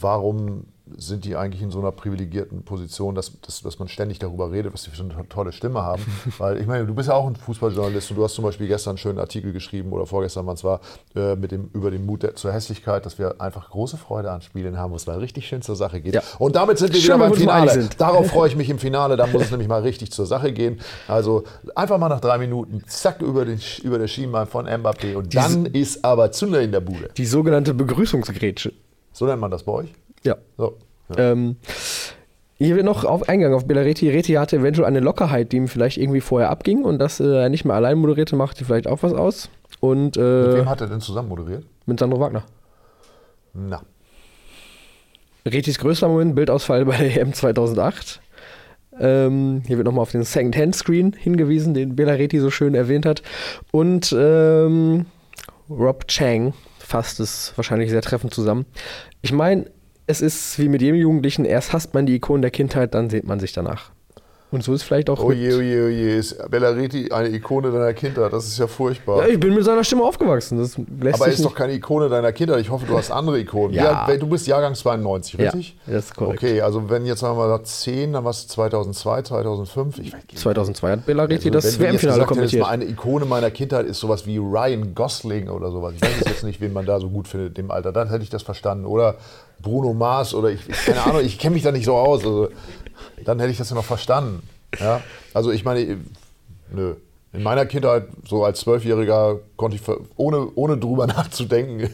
warum 0.00 0.66
sind 0.96 1.24
die 1.24 1.34
eigentlich 1.34 1.62
in 1.62 1.70
so 1.70 1.80
einer 1.80 1.90
privilegierten 1.90 2.62
Position, 2.62 3.16
dass, 3.16 3.40
dass, 3.40 3.60
dass 3.60 3.78
man 3.78 3.88
ständig 3.88 4.20
darüber 4.20 4.52
redet, 4.52 4.72
was 4.72 4.84
sie 4.84 4.90
für 4.90 5.02
eine 5.02 5.28
tolle 5.28 5.50
Stimme 5.50 5.82
haben. 5.82 6.02
Weil 6.38 6.58
ich 6.58 6.66
meine, 6.66 6.86
du 6.86 6.94
bist 6.94 7.08
ja 7.08 7.14
auch 7.14 7.26
ein 7.26 7.34
Fußballjournalist 7.34 8.10
und 8.10 8.16
du 8.18 8.24
hast 8.24 8.34
zum 8.34 8.44
Beispiel 8.44 8.68
gestern 8.68 8.90
einen 8.90 8.98
schönen 8.98 9.18
Artikel 9.18 9.52
geschrieben 9.52 9.92
oder 9.92 10.06
vorgestern, 10.06 10.46
wann 10.46 10.54
es 10.54 10.62
war, 10.62 10.80
äh, 11.16 11.34
mit 11.34 11.50
dem, 11.50 11.70
über 11.72 11.90
den 11.90 12.06
Mut 12.06 12.22
der, 12.22 12.36
zur 12.36 12.52
Hässlichkeit, 12.52 13.04
dass 13.04 13.18
wir 13.18 13.40
einfach 13.40 13.70
große 13.70 13.96
Freude 13.96 14.30
an 14.30 14.42
Spielen 14.42 14.78
haben, 14.78 14.92
wo 14.92 14.96
es 14.96 15.06
mal 15.06 15.18
richtig 15.18 15.48
schön 15.48 15.60
zur 15.60 15.74
Sache 15.74 16.00
geht. 16.00 16.14
Ja. 16.14 16.22
Und 16.38 16.54
damit 16.54 16.78
sind 16.78 16.92
wir 16.92 17.00
Schön, 17.00 17.16
wieder 17.16 17.30
beim 17.30 17.34
Finale. 17.34 17.88
Darauf 17.98 18.28
freue 18.28 18.48
ich 18.48 18.56
mich 18.56 18.70
im 18.70 18.78
Finale, 18.78 19.16
da 19.16 19.26
muss 19.26 19.42
es 19.42 19.50
nämlich 19.50 19.68
mal 19.68 19.82
richtig 19.82 20.12
zur 20.12 20.26
Sache 20.26 20.52
gehen. 20.52 20.80
Also 21.08 21.42
einfach 21.74 21.98
mal 21.98 22.08
nach 22.08 22.20
drei 22.20 22.38
Minuten, 22.38 22.84
zack, 22.86 23.22
über, 23.22 23.44
den, 23.44 23.60
über 23.82 23.98
der 23.98 24.06
Schienbein 24.06 24.46
von 24.46 24.68
Mbappé 24.68 25.16
und 25.16 25.34
dann 25.34 25.66
ist 25.66 26.04
aber 26.04 26.30
Zunder 26.30 26.60
in 26.60 26.70
der 26.70 26.80
Bude. 26.80 27.10
Die 27.16 27.26
sogenannte 27.26 27.74
Begrüßungsgrätsche. 27.74 28.72
So 29.16 29.24
nennt 29.24 29.40
man 29.40 29.50
das 29.50 29.62
bei 29.62 29.72
euch? 29.72 29.94
Ja. 30.24 30.36
So. 30.58 30.76
Ja. 31.16 31.32
Ähm, 31.32 31.56
hier 32.58 32.76
wird 32.76 32.84
noch 32.84 33.06
auf 33.06 33.30
Eingang 33.30 33.54
auf 33.54 33.66
Belareti. 33.66 34.10
Reti 34.10 34.34
hatte 34.34 34.56
eventuell 34.56 34.86
eine 34.86 35.00
Lockerheit, 35.00 35.52
die 35.52 35.56
ihm 35.56 35.68
vielleicht 35.68 35.96
irgendwie 35.96 36.20
vorher 36.20 36.50
abging 36.50 36.84
und 36.84 36.98
dass 36.98 37.18
äh, 37.18 37.24
er 37.24 37.48
nicht 37.48 37.64
mehr 37.64 37.76
allein 37.76 37.96
moderierte, 37.96 38.36
machte 38.36 38.66
vielleicht 38.66 38.86
auch 38.86 39.02
was 39.02 39.14
aus. 39.14 39.48
Und 39.80 40.16
Mit 40.16 40.18
äh, 40.18 40.56
wem 40.58 40.68
hat 40.68 40.82
er 40.82 40.88
denn 40.88 41.00
zusammen 41.00 41.30
moderiert? 41.30 41.64
mit 41.86 41.98
Sandro 41.98 42.20
Wagner. 42.20 42.42
Na. 43.54 43.80
Retis 45.46 45.78
größter 45.78 46.08
Moment, 46.08 46.34
Bildausfall 46.34 46.84
bei 46.84 46.98
der 46.98 47.18
EM 47.18 47.32
2008. 47.32 48.20
Ähm, 49.00 49.62
hier 49.66 49.78
wird 49.78 49.86
nochmal 49.86 50.02
auf 50.02 50.12
den 50.12 50.24
Second-Hand-Screen 50.24 51.14
hingewiesen, 51.14 51.72
den 51.72 51.96
Belareti 51.96 52.38
so 52.38 52.50
schön 52.50 52.74
erwähnt 52.74 53.06
hat. 53.06 53.22
Und 53.72 54.14
ähm, 54.18 55.06
Rob 55.70 56.06
Chang 56.08 56.52
fasst 56.86 57.20
es 57.20 57.52
wahrscheinlich 57.56 57.90
sehr 57.90 58.02
treffend 58.02 58.32
zusammen. 58.32 58.64
Ich 59.22 59.32
meine, 59.32 59.70
es 60.06 60.20
ist 60.20 60.58
wie 60.58 60.68
mit 60.68 60.82
jedem 60.82 61.00
Jugendlichen, 61.00 61.44
erst 61.44 61.72
hasst 61.72 61.94
man 61.94 62.06
die 62.06 62.14
Ikonen 62.14 62.42
der 62.42 62.52
Kindheit, 62.52 62.94
dann 62.94 63.10
sehnt 63.10 63.26
man 63.26 63.40
sich 63.40 63.52
danach. 63.52 63.90
Und 64.56 64.62
so 64.62 64.72
ist 64.72 64.84
vielleicht 64.84 65.10
auch. 65.10 65.22
Oh 65.22 65.28
mit- 65.28 65.38
je, 65.38 65.52
oh 65.54 65.60
je, 65.60 65.82
oh 65.84 65.88
je. 65.88 66.18
Ist 66.18 66.50
Bellariti 66.50 67.10
eine 67.12 67.28
Ikone 67.28 67.70
deiner 67.70 67.92
Kindheit? 67.92 68.32
Das 68.32 68.46
ist 68.46 68.58
ja 68.58 68.66
furchtbar. 68.66 69.18
Ja, 69.18 69.26
ich 69.34 69.38
bin 69.38 69.54
mit 69.54 69.64
seiner 69.64 69.84
Stimme 69.84 70.02
aufgewachsen. 70.02 70.56
Das 70.58 70.78
lässt 71.00 71.16
Aber 71.20 71.26
er 71.26 71.32
ist 71.34 71.44
doch 71.44 71.54
keine 71.54 71.74
Ikone 71.74 72.08
deiner 72.08 72.32
Kindheit. 72.32 72.58
Ich 72.60 72.70
hoffe, 72.70 72.86
du 72.86 72.96
hast 72.96 73.10
andere 73.10 73.38
Ikonen. 73.38 73.74
Ja. 73.74 74.04
Alt- 74.04 74.22
du 74.22 74.26
bist 74.26 74.46
Jahrgang 74.46 74.74
92, 74.74 75.34
Ja, 75.34 75.50
richtig? 75.50 75.76
das 75.86 76.06
ist 76.06 76.16
korrekt. 76.16 76.42
Okay, 76.42 76.60
also 76.62 76.88
wenn 76.88 77.04
jetzt 77.04 77.20
sagen 77.20 77.36
wir 77.38 77.46
mal 77.48 77.62
10, 77.62 78.14
dann 78.14 78.24
war 78.24 78.30
es 78.30 78.48
2002, 78.48 79.22
2005. 79.22 79.98
Ich 79.98 80.12
weiß 80.14 80.22
nicht. 80.30 80.38
2002 80.38 80.90
hat 80.92 81.04
Belareti 81.06 81.34
Also, 81.34 81.50
das 81.50 81.64
wenn 81.64 81.88
du 81.88 81.92
jetzt 81.92 82.02
WM-Finale 82.04 82.20
hättest, 82.22 82.28
kommentiert. 82.28 82.62
mal 82.62 82.68
eine 82.70 82.84
Ikone 82.86 83.24
meiner 83.26 83.50
Kindheit 83.50 83.84
ist 83.86 84.00
sowas 84.00 84.26
wie 84.26 84.38
Ryan 84.38 84.94
Gosling 84.94 85.50
oder 85.50 85.70
sowas. 85.70 85.92
Ich 85.96 86.02
weiß 86.02 86.20
jetzt 86.24 86.44
nicht, 86.44 86.60
wen 86.62 86.72
man 86.72 86.86
da 86.86 86.98
so 86.98 87.10
gut 87.10 87.28
findet 87.28 87.58
im 87.58 87.70
Alter. 87.70 87.92
Dann 87.92 88.08
hätte 88.08 88.22
ich 88.22 88.30
das 88.30 88.42
verstanden. 88.42 88.86
Oder 88.86 89.16
Bruno 89.60 89.92
Mars 89.94 90.34
oder 90.34 90.50
ich, 90.50 90.60
keine 90.68 91.02
Ahnung, 91.04 91.22
ich 91.24 91.38
kenne 91.38 91.54
mich 91.54 91.62
da 91.62 91.72
nicht 91.72 91.84
so 91.86 91.94
aus. 91.94 92.20
Also, 92.20 92.48
dann 93.24 93.38
hätte 93.38 93.50
ich 93.50 93.58
das 93.58 93.70
ja 93.70 93.76
noch 93.76 93.84
verstanden. 93.84 94.42
Ja? 94.78 95.02
Also 95.34 95.50
ich 95.52 95.64
meine, 95.64 95.98
nö. 96.72 96.94
In 97.32 97.42
meiner 97.42 97.66
Kindheit, 97.66 98.08
so 98.26 98.44
als 98.44 98.60
Zwölfjähriger, 98.60 99.40
konnte 99.56 99.76
ich 99.76 99.82
ohne, 100.16 100.48
ohne 100.54 100.78
drüber 100.78 101.06
nachzudenken 101.06 101.90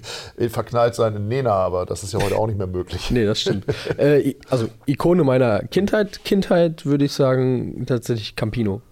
verknallt 0.48 0.94
sein 0.94 1.16
in 1.16 1.26
Nena, 1.26 1.52
aber 1.52 1.84
das 1.84 2.04
ist 2.04 2.12
ja 2.12 2.22
heute 2.22 2.36
auch 2.36 2.46
nicht 2.46 2.58
mehr 2.58 2.68
möglich. 2.68 3.10
Nee, 3.10 3.24
das 3.24 3.40
stimmt. 3.40 3.64
äh, 3.98 4.36
also 4.48 4.68
Ikone 4.86 5.24
meiner 5.24 5.64
Kindheit, 5.64 6.24
Kindheit 6.24 6.86
würde 6.86 7.06
ich 7.06 7.12
sagen 7.12 7.84
tatsächlich 7.86 8.36
Campino. 8.36 8.82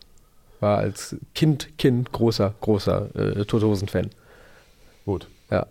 War 0.59 0.79
als 0.79 1.17
Kind, 1.35 1.79
Kind 1.79 2.11
großer, 2.11 2.55
großer 2.61 3.15
äh, 3.15 3.45
Tote 3.45 3.67
Hosen-Fan. 3.67 4.11
Gut. 5.07 5.29
Ja. 5.51 5.67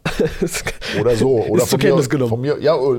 Oder 0.99 1.15
so. 1.15 1.43
Oder 1.43 1.63
Ist 1.63 1.69
zur 1.69 1.79
von 1.79 1.79
Kenntnis 1.79 2.05
mir, 2.07 2.09
genommen. 2.09 2.29
Von 2.29 2.41
mir, 2.41 2.57
ja, 2.59 2.75
oh, 2.75 2.97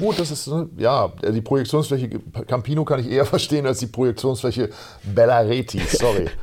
gut, 0.00 0.18
das 0.18 0.30
ist, 0.30 0.48
ne, 0.48 0.68
ja, 0.76 1.10
die 1.22 1.40
Projektionsfläche 1.40 2.10
Campino 2.46 2.84
kann 2.84 3.00
ich 3.00 3.10
eher 3.10 3.24
verstehen 3.26 3.66
als 3.66 3.78
die 3.78 3.86
Projektionsfläche 3.86 4.70
Bellareti. 5.02 5.80
Sorry. 5.80 6.26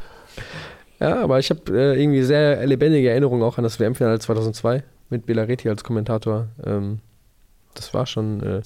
Ja, 0.99 1.21
aber 1.21 1.37
ich 1.37 1.51
habe 1.51 1.61
äh, 1.71 2.01
irgendwie 2.01 2.23
sehr 2.23 2.65
lebendige 2.65 3.11
Erinnerungen 3.11 3.43
auch 3.43 3.59
an 3.59 3.63
das 3.63 3.79
WM-Finale 3.79 4.17
2002 4.17 4.83
mit 5.11 5.27
Belareti 5.27 5.69
als 5.69 5.83
Kommentator. 5.83 6.47
Ähm, 6.65 7.01
das 7.75 7.93
war 7.93 8.07
schon 8.07 8.41
äh, 8.41 8.61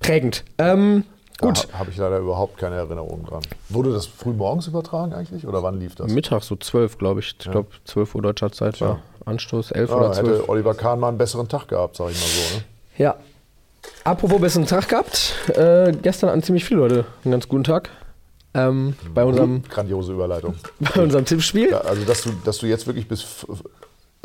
prägend. 0.00 0.44
Ähm, 0.58 1.04
gut, 1.40 1.68
habe 1.72 1.90
ich 1.90 1.96
leider 1.96 2.18
überhaupt 2.18 2.58
keine 2.58 2.76
Erinnerung 2.76 3.24
dran. 3.26 3.42
Wurde 3.68 3.92
das 3.92 4.06
früh 4.06 4.32
morgens 4.32 4.66
übertragen 4.66 5.12
eigentlich? 5.12 5.46
Oder 5.46 5.62
wann 5.62 5.78
lief 5.78 5.94
das? 5.94 6.10
Mittag 6.10 6.42
so 6.42 6.56
12, 6.56 6.98
glaube 6.98 7.20
ich. 7.20 7.34
Ich 7.38 7.50
glaube 7.50 7.68
12 7.84 8.14
Uhr 8.14 8.22
deutscher 8.22 8.52
Zeit 8.52 8.80
war 8.80 9.00
Anstoß, 9.24 9.72
11 9.72 9.90
Ah, 9.90 9.96
oder 9.96 10.12
12. 10.12 10.28
hätte 10.28 10.48
Oliver 10.48 10.74
Kahn 10.74 11.00
mal 11.00 11.08
einen 11.08 11.18
besseren 11.18 11.48
Tag 11.48 11.68
gehabt, 11.68 11.96
sage 11.96 12.12
ich 12.12 12.20
mal 12.20 12.26
so. 12.26 12.56
Ne? 12.56 12.64
Ja. 12.98 13.16
Apropos 14.04 14.40
besseren 14.40 14.66
Tag 14.66 14.88
gehabt. 14.88 15.34
Äh, 15.48 15.92
gestern 16.02 16.30
hatten 16.30 16.42
ziemlich 16.42 16.64
viele 16.64 16.80
Leute 16.80 17.04
einen 17.24 17.32
ganz 17.32 17.48
guten 17.48 17.64
Tag. 17.64 17.90
Ähm, 18.54 18.94
bei, 19.12 19.24
unserem, 19.24 19.62
Grandiose 19.64 20.12
Überleitung. 20.12 20.54
bei 20.94 21.02
unserem 21.02 21.24
Tippspiel. 21.24 21.70
Ja, 21.70 21.80
also, 21.80 22.04
dass 22.04 22.22
du, 22.22 22.30
dass 22.44 22.58
du 22.58 22.66
jetzt 22.66 22.86
wirklich 22.86 23.08
bis 23.08 23.44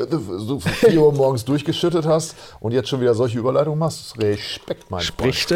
so 0.08 0.60
4 0.60 1.00
Uhr 1.00 1.12
morgens 1.12 1.44
durchgeschüttet 1.44 2.06
hast 2.06 2.34
und 2.60 2.72
jetzt 2.72 2.88
schon 2.88 3.00
wieder 3.00 3.14
solche 3.14 3.38
Überleitungen 3.38 3.78
machst, 3.78 4.16
Respekt, 4.18 4.90
mein 4.90 5.00
Freund. 5.02 5.34
Spricht, 5.34 5.50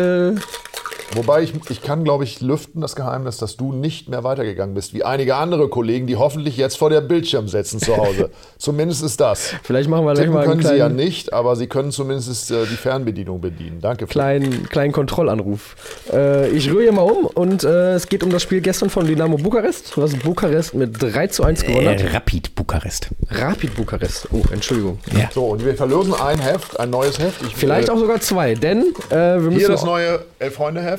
Wobei 1.13 1.43
ich, 1.43 1.53
ich 1.69 1.83
kann, 1.83 2.05
glaube 2.05 2.25
ich, 2.25 2.41
lüften 2.41 2.81
das 2.81 2.97
Geheimnis, 2.97 3.37
dass 3.37 3.57
du 3.57 3.73
nicht 3.73 4.09
mehr 4.09 4.25
weitergegangen 4.25 4.75
bist, 4.75 4.95
wie 4.95 5.05
einige 5.05 5.37
andere 5.37 5.69
Kollegen, 5.69 6.07
die 6.07 6.17
hoffentlich 6.17 6.57
jetzt 6.57 6.77
vor 6.79 6.91
der 6.91 7.01
Bildschirm 7.01 7.49
sitzen 7.49 7.79
zu 7.79 7.97
Hause. 7.97 8.31
zumindest 8.59 9.03
ist 9.03 9.21
das. 9.21 9.55
vielleicht 9.63 9.89
machen 9.89 10.05
wir 10.05 10.15
gleich 10.15 10.25
Tippen 10.25 10.35
mal 10.35 10.41
einen 10.41 10.61
können 10.61 10.67
sie 10.67 10.77
ja 10.77 10.89
nicht, 10.89 11.33
aber 11.33 11.57
sie 11.57 11.67
können 11.67 11.93
zumindest 11.93 12.51
äh, 12.51 12.65
die 12.71 12.77
Fernbedienung 12.77 13.41
bedienen. 13.41 13.81
Danke. 13.81 14.07
Kleinen, 14.07 14.69
kleinen 14.69 14.93
Kontrollanruf. 14.93 15.77
Äh, 16.13 16.49
ich 16.51 16.71
rühre 16.71 16.83
hier 16.83 16.93
mal 16.93 17.03
um 17.03 17.27
und 17.27 17.65
äh, 17.65 17.95
es 17.95 18.09
geht 18.09 18.23
um 18.23 18.31
das 18.31 18.43
Spiel 18.43 18.61
gestern 18.61 18.91
von 18.91 19.07
Dynamo 19.07 19.37
Bukarest, 19.37 19.97
was 19.97 20.15
Bukarest 20.17 20.75
mit 20.75 21.01
3 21.01 21.29
zu 21.29 21.45
1 21.45 21.65
gewonnen 21.65 21.89
hat. 21.89 22.01
Äh, 22.01 22.09
Rapid 22.09 22.55
Bukarest. 22.55 23.11
Rapid 23.31 23.75
Bukarest. 23.77 24.29
Oh, 24.33 24.43
Entschuldigung. 24.53 24.99
Ja. 25.17 25.31
So, 25.33 25.47
und 25.47 25.65
wir 25.65 25.75
verlosen 25.75 26.15
ein 26.15 26.39
Heft, 26.39 26.79
ein 26.79 26.91
neues 26.91 27.19
Heft. 27.19 27.43
Ich, 27.43 27.55
Vielleicht 27.55 27.89
äh, 27.89 27.93
auch 27.93 27.99
sogar 27.99 28.21
zwei, 28.21 28.55
denn 28.55 28.95
äh, 29.11 29.15
wir 29.15 29.39
müssen. 29.41 29.59
Hier 29.59 29.69
das 29.69 29.85
neue 29.85 30.21
Elf-Freunde-Heft. 30.39 30.94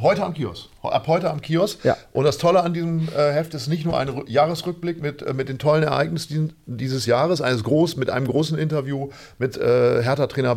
Heute 0.00 0.22
am 0.24 0.34
Kiosk. 0.34 0.66
Ab 0.82 1.06
heute 1.06 1.30
am 1.30 1.40
Kiosk. 1.40 1.84
Ja. 1.84 1.96
Und 2.12 2.24
das 2.24 2.38
Tolle 2.38 2.62
an 2.62 2.72
diesem 2.74 3.08
äh, 3.16 3.32
Heft 3.32 3.54
ist 3.54 3.68
nicht 3.68 3.84
nur 3.84 3.98
ein 3.98 4.08
Rü- 4.08 4.28
Jahresrückblick 4.28 5.00
mit, 5.02 5.22
äh, 5.22 5.34
mit 5.34 5.48
den 5.48 5.58
tollen 5.58 5.82
Ereignissen 5.82 6.52
dieses 6.66 7.06
Jahres, 7.06 7.40
eines 7.40 7.64
groß, 7.64 7.96
mit 7.96 8.10
einem 8.10 8.26
großen 8.26 8.56
Interview 8.58 9.10
mit 9.38 9.56
äh, 9.56 10.02
Hertha-Trainer 10.02 10.56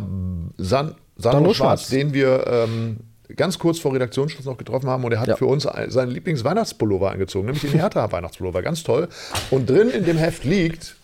San, 0.58 0.94
Sandro 1.16 1.54
Schwarz, 1.54 1.88
den 1.88 2.14
wir 2.14 2.46
ähm, 2.46 2.98
ganz 3.36 3.58
kurz 3.58 3.78
vor 3.78 3.94
Redaktionsschluss 3.94 4.44
noch 4.46 4.58
getroffen 4.58 4.88
haben. 4.90 5.04
Und 5.04 5.12
er 5.12 5.20
hat 5.20 5.28
Ja. 5.28 5.36
für 5.36 5.46
uns 5.46 5.66
ein- 5.66 5.90
seinen 5.90 6.10
Lieblings-Weihnachtspullover 6.10 7.10
angezogen, 7.10 7.46
nämlich 7.46 7.62
den 7.62 7.78
Hertha-Weihnachtspullover. 7.80 8.62
Ganz 8.62 8.82
toll. 8.82 9.08
Und 9.50 9.68
drin 9.70 9.90
in 9.90 10.04
dem 10.04 10.16
Heft 10.18 10.44
liegt 10.44 10.96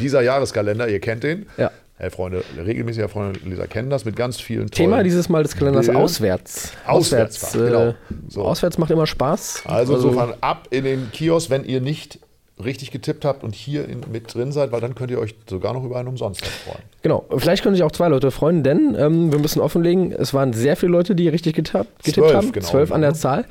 dieser 0.00 0.22
Jahreskalender, 0.22 0.88
ihr 0.88 1.00
kennt 1.00 1.22
den. 1.22 1.46
Ja. 1.56 1.70
Hey, 1.96 2.10
Freunde, 2.10 2.42
regelmäßiger 2.56 3.08
Freunde 3.08 3.38
Leser 3.44 3.66
kennen 3.68 3.90
das 3.90 4.04
mit 4.04 4.16
ganz 4.16 4.40
vielen 4.40 4.70
tollen 4.70 4.90
Thema 4.90 5.02
dieses 5.04 5.28
Mal 5.28 5.42
des 5.42 5.54
Kalenders 5.54 5.86
Bilder. 5.86 6.00
auswärts. 6.00 6.72
Auswärts, 6.86 7.54
äh, 7.54 7.58
genau. 7.58 7.94
So. 8.28 8.42
Auswärts 8.42 8.78
macht 8.78 8.90
immer 8.90 9.06
Spaß. 9.06 9.62
Also 9.66 9.96
insofern 9.96 10.34
ab 10.40 10.68
in 10.70 10.84
den 10.84 11.12
Kiosk, 11.12 11.50
wenn 11.50 11.64
ihr 11.64 11.80
nicht 11.80 12.18
richtig 12.62 12.90
getippt 12.90 13.24
habt 13.24 13.44
und 13.44 13.54
hier 13.54 13.88
in, 13.88 14.00
mit 14.10 14.32
drin 14.34 14.52
seid, 14.52 14.72
weil 14.72 14.80
dann 14.80 14.94
könnt 14.94 15.10
ihr 15.10 15.18
euch 15.18 15.34
sogar 15.48 15.74
noch 15.74 15.84
über 15.84 15.96
einen 15.98 16.08
umsonst 16.08 16.44
freuen. 16.44 16.78
Genau, 17.02 17.24
vielleicht 17.36 17.62
können 17.62 17.74
sich 17.74 17.82
auch 17.82 17.92
zwei 17.92 18.08
Leute 18.08 18.30
freuen, 18.30 18.62
denn 18.62 18.94
ähm, 18.98 19.32
wir 19.32 19.38
müssen 19.38 19.60
offenlegen, 19.60 20.12
es 20.12 20.32
waren 20.32 20.52
sehr 20.52 20.76
viele 20.76 20.92
Leute, 20.92 21.14
die 21.14 21.28
richtig 21.28 21.54
getappt, 21.54 22.04
getippt 22.04 22.26
Zwölf, 22.26 22.34
haben. 22.36 22.52
genau. 22.52 22.66
Zwölf 22.66 22.92
an 22.92 23.00
der 23.00 23.14
Zahl. 23.14 23.44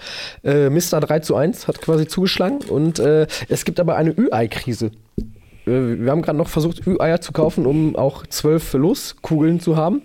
Äh, 0.43 0.69
Mr. 0.69 0.99
3 0.99 1.19
zu 1.19 1.35
1 1.35 1.67
hat 1.67 1.81
quasi 1.81 2.07
zugeschlagen 2.07 2.59
und 2.69 2.99
äh, 2.99 3.27
es 3.49 3.65
gibt 3.65 3.79
aber 3.79 3.95
eine 3.95 4.11
Ü-Ei-Krise. 4.11 4.91
Äh, 5.65 5.99
wir 5.99 6.11
haben 6.11 6.21
gerade 6.21 6.37
noch 6.37 6.49
versucht, 6.49 6.85
Ü-Eier 6.85 7.21
zu 7.21 7.31
kaufen, 7.31 7.65
um 7.65 7.95
auch 7.95 8.25
zwölf 8.27 8.73
Loskugeln 8.73 9.59
zu 9.59 9.75
haben. 9.75 10.01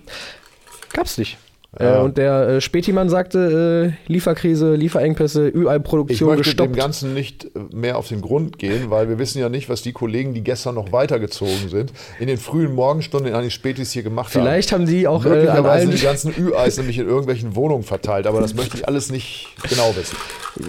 Gab's 0.93 1.19
nicht. 1.19 1.39
Ja. 1.79 1.99
Äh, 1.99 2.03
und 2.03 2.17
der 2.17 2.49
äh, 2.49 2.61
Spätimann 2.63 3.11
sagte, 3.11 3.93
äh, 4.09 4.11
Lieferkrise, 4.11 4.75
Lieferengpässe, 4.77 5.49
Ich 5.49 5.55
Ü-Ei-Produktion 5.55 6.29
möchte 6.31 6.43
dem 6.45 6.73
gestoppt. 6.73 6.77
Ganzen 6.77 7.13
nicht 7.13 7.45
äh, 7.45 7.49
mehr 7.75 7.99
auf 7.99 8.09
den 8.09 8.23
Grund 8.23 8.59
gehen, 8.59 8.89
weil 8.89 9.11
wir 9.11 9.19
wissen 9.19 9.41
ja 9.41 9.51
nicht, 9.51 9.69
was 9.69 9.83
die 9.83 9.93
Kollegen, 9.93 10.33
die 10.33 10.43
gestern 10.43 10.75
noch 10.75 10.91
weitergezogen 10.93 11.69
sind, 11.69 11.93
in 12.19 12.29
den 12.29 12.39
frühen 12.39 12.75
Morgenstunden 12.75 13.35
in 13.35 13.39
den 13.39 13.51
Spätis 13.51 13.93
hier 13.93 14.03
gemacht 14.03 14.31
Vielleicht 14.33 14.73
haben 14.73 14.87
die 14.87 15.07
auch 15.07 15.27
haben. 15.27 15.35
äh, 15.47 15.49
an 15.49 15.67
allen 15.67 15.91
die 15.91 15.99
ganzen 16.01 16.33
Ü-Eis 16.39 16.79
nämlich 16.79 16.99
in 16.99 17.07
irgendwelchen 17.09 17.55
Wohnungen 17.57 17.83
verteilt, 17.83 18.27
aber 18.27 18.41
das 18.41 18.55
möchte 18.55 18.79
ich 18.79 18.89
alles 18.89 19.11
nicht 19.13 19.49
genau 19.69 19.95
wissen. 19.97 20.17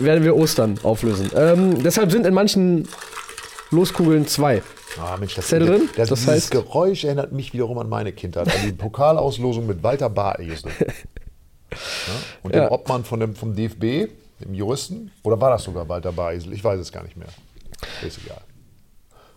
werden 0.03 0.25
wir 0.25 0.35
Ostern 0.35 0.77
auflösen. 0.83 1.29
Ähm, 1.37 1.81
deshalb 1.83 2.11
sind 2.11 2.25
in 2.25 2.33
manchen 2.33 2.85
Loskugeln 3.71 4.27
zwei. 4.27 4.61
Ah, 4.99 5.17
Mensch, 5.17 5.35
das, 5.35 5.47
Zettel 5.47 5.67
drin? 5.67 5.89
Das, 5.95 6.09
Das 6.09 6.21
dieses 6.21 6.47
heißt- 6.47 6.51
Geräusch 6.51 7.03
erinnert 7.03 7.31
mich 7.31 7.53
wiederum 7.53 7.77
an 7.79 7.89
meine 7.89 8.11
Kindheit, 8.13 8.47
an 8.47 8.61
die 8.65 8.71
Pokalauslosung 8.71 9.67
mit 9.67 9.83
Walter 9.83 10.09
Baresel. 10.09 10.71
Ja? 11.69 11.77
Und 12.43 12.55
Ja. 12.55 12.65
dem 12.65 12.71
Obmann 12.71 13.03
von 13.03 13.19
dem, 13.19 13.35
vom 13.35 13.53
DFB, 13.53 14.07
dem 14.39 14.53
Juristen, 14.53 15.11
oder 15.23 15.39
war 15.39 15.49
das 15.51 15.63
sogar 15.63 15.87
Walter 15.89 16.13
Baresel? 16.13 16.53
Ich 16.53 16.63
weiß 16.63 16.79
es 16.79 16.91
gar 16.93 17.03
nicht 17.03 17.17
mehr. 17.17 17.27
Ist 18.05 18.19
egal. 18.25 18.39